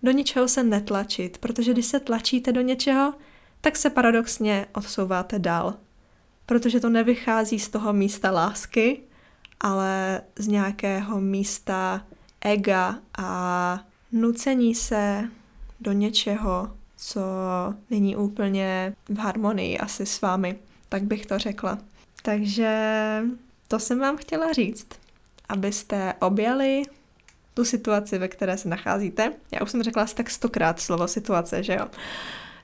Do 0.03 0.11
ničeho 0.11 0.49
se 0.49 0.63
netlačit, 0.63 1.39
protože 1.39 1.73
když 1.73 1.87
se 1.87 2.01
tlačíte 2.01 2.53
do 2.53 2.61
něčeho, 2.61 3.15
tak 3.61 3.77
se 3.77 3.91
paradoxně 3.91 4.67
odsouváte 4.75 5.39
dál. 5.39 5.75
Protože 6.47 6.81
to 6.81 6.89
nevychází 6.89 7.59
z 7.59 7.69
toho 7.69 7.93
místa 7.93 8.31
lásky, 8.31 9.01
ale 9.61 10.21
z 10.39 10.47
nějakého 10.47 11.21
místa 11.21 12.03
ega 12.41 12.99
a 13.19 13.81
nucení 14.13 14.75
se 14.75 15.29
do 15.81 15.93
něčeho, 15.93 16.77
co 16.97 17.21
není 17.91 18.17
úplně 18.17 18.95
v 19.09 19.19
harmonii 19.19 19.79
asi 19.79 20.07
s 20.07 20.21
vámi, 20.21 20.59
tak 20.89 21.03
bych 21.03 21.27
to 21.27 21.39
řekla. 21.39 21.79
Takže 22.23 22.73
to 23.69 23.79
jsem 23.79 23.99
vám 23.99 24.17
chtěla 24.17 24.53
říct, 24.53 24.89
abyste 25.49 26.15
objali 26.21 26.83
tu 27.55 27.65
situaci, 27.65 28.19
ve 28.19 28.29
které 28.29 28.59
se 28.59 28.69
nacházíte. 28.69 29.33
Já 29.53 29.63
už 29.63 29.71
jsem 29.71 29.83
řekla 29.83 30.03
asi 30.03 30.15
tak 30.15 30.31
stokrát 30.31 30.81
slovo 30.81 31.09
situace, 31.09 31.63
že 31.63 31.75
jo. 31.75 31.87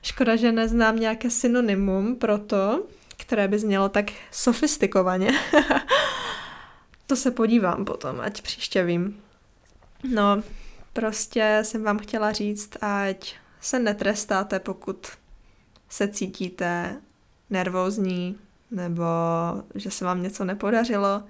Škoda, 0.01 0.35
že 0.35 0.51
neznám 0.51 0.99
nějaké 0.99 1.29
synonymum 1.29 2.15
pro 2.15 2.37
to, 2.37 2.83
které 3.17 3.47
by 3.47 3.59
znělo 3.59 3.89
tak 3.89 4.11
sofistikovaně. 4.31 5.31
to 7.07 7.15
se 7.15 7.31
podívám 7.31 7.85
potom, 7.85 8.19
ať 8.19 8.41
příště 8.41 8.83
vím. 8.83 9.21
No, 10.13 10.43
prostě 10.93 11.59
jsem 11.61 11.83
vám 11.83 11.99
chtěla 11.99 12.31
říct, 12.31 12.69
ať 12.81 13.35
se 13.61 13.79
netrestáte, 13.79 14.59
pokud 14.59 15.07
se 15.89 16.07
cítíte 16.07 17.01
nervózní 17.49 18.37
nebo 18.71 19.03
že 19.75 19.91
se 19.91 20.05
vám 20.05 20.23
něco 20.23 20.45
nepodařilo, 20.45 21.23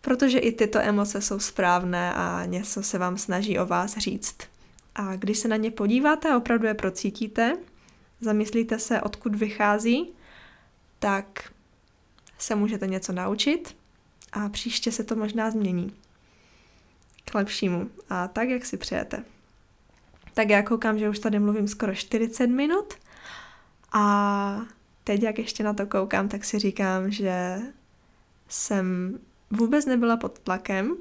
protože 0.00 0.38
i 0.38 0.52
tyto 0.52 0.78
emoce 0.78 1.20
jsou 1.20 1.38
správné 1.38 2.14
a 2.14 2.44
něco 2.46 2.82
se 2.82 2.98
vám 2.98 3.18
snaží 3.18 3.58
o 3.58 3.66
vás 3.66 3.96
říct. 3.96 4.36
A 4.94 5.16
když 5.16 5.38
se 5.38 5.48
na 5.48 5.56
ně 5.56 5.70
podíváte 5.70 6.30
a 6.30 6.36
opravdu 6.36 6.66
je 6.66 6.74
procítíte, 6.74 7.56
zamyslíte 8.20 8.78
se, 8.78 9.00
odkud 9.00 9.34
vychází, 9.34 10.12
tak 10.98 11.52
se 12.38 12.54
můžete 12.54 12.86
něco 12.86 13.12
naučit 13.12 13.76
a 14.32 14.48
příště 14.48 14.92
se 14.92 15.04
to 15.04 15.16
možná 15.16 15.50
změní 15.50 15.94
k 17.24 17.34
lepšímu. 17.34 17.90
A 18.10 18.28
tak, 18.28 18.48
jak 18.48 18.66
si 18.66 18.76
přejete. 18.76 19.24
Tak 20.34 20.50
já 20.50 20.62
koukám, 20.62 20.98
že 20.98 21.08
už 21.08 21.18
tady 21.18 21.38
mluvím 21.38 21.68
skoro 21.68 21.94
40 21.94 22.46
minut. 22.46 22.94
A 23.92 24.60
teď, 25.04 25.22
jak 25.22 25.38
ještě 25.38 25.64
na 25.64 25.72
to 25.72 25.86
koukám, 25.86 26.28
tak 26.28 26.44
si 26.44 26.58
říkám, 26.58 27.10
že 27.10 27.58
jsem 28.48 29.18
vůbec 29.50 29.86
nebyla 29.86 30.16
pod 30.16 30.38
tlakem, 30.38 30.96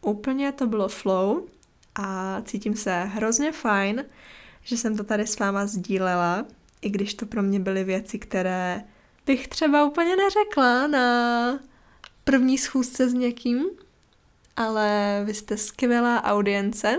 úplně 0.00 0.52
to 0.52 0.66
bylo 0.66 0.88
flow 0.88 1.46
a 1.94 2.40
cítím 2.44 2.76
se 2.76 3.04
hrozně 3.04 3.52
fajn, 3.52 4.04
že 4.62 4.76
jsem 4.76 4.96
to 4.96 5.04
tady 5.04 5.26
s 5.26 5.38
váma 5.38 5.66
sdílela, 5.66 6.44
i 6.80 6.90
když 6.90 7.14
to 7.14 7.26
pro 7.26 7.42
mě 7.42 7.60
byly 7.60 7.84
věci, 7.84 8.18
které 8.18 8.84
bych 9.26 9.48
třeba 9.48 9.84
úplně 9.84 10.16
neřekla 10.16 10.86
na 10.86 11.58
první 12.28 12.58
schůzce 12.58 13.08
s 13.08 13.12
někým, 13.12 13.64
ale 14.56 15.22
vy 15.24 15.34
jste 15.34 15.56
skvělá 15.56 16.24
audience, 16.24 16.96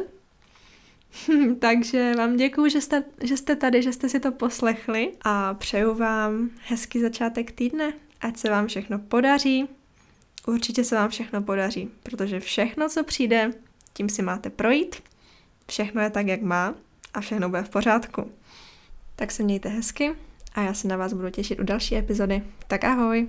takže 1.59 2.13
vám 2.17 2.37
děkuji, 2.37 2.71
že 2.71 2.81
jste, 2.81 3.03
že 3.21 3.37
jste 3.37 3.55
tady, 3.55 3.83
že 3.83 3.93
jste 3.93 4.09
si 4.09 4.19
to 4.19 4.31
poslechli 4.31 5.11
a 5.21 5.53
přeju 5.53 5.93
vám 5.93 6.49
hezký 6.67 7.01
začátek 7.01 7.51
týdne, 7.51 7.93
ať 8.21 8.37
se 8.37 8.49
vám 8.49 8.67
všechno 8.67 8.99
podaří. 8.99 9.67
Určitě 10.47 10.83
se 10.83 10.95
vám 10.95 11.09
všechno 11.09 11.41
podaří, 11.41 11.89
protože 12.03 12.39
všechno, 12.39 12.89
co 12.89 13.03
přijde, 13.03 13.53
tím 13.93 14.09
si 14.09 14.21
máte 14.21 14.49
projít. 14.49 14.95
Všechno 15.67 16.01
je 16.01 16.09
tak, 16.09 16.27
jak 16.27 16.41
má 16.41 16.75
a 17.13 17.21
všechno 17.21 17.49
bude 17.49 17.63
v 17.63 17.69
pořádku. 17.69 18.31
Tak 19.15 19.31
se 19.31 19.43
mějte 19.43 19.69
hezky 19.69 20.15
a 20.55 20.61
já 20.61 20.73
se 20.73 20.87
na 20.87 20.97
vás 20.97 21.13
budu 21.13 21.29
těšit 21.29 21.59
u 21.59 21.63
další 21.63 21.95
epizody. 21.97 22.43
Tak 22.67 22.83
ahoj! 22.83 23.27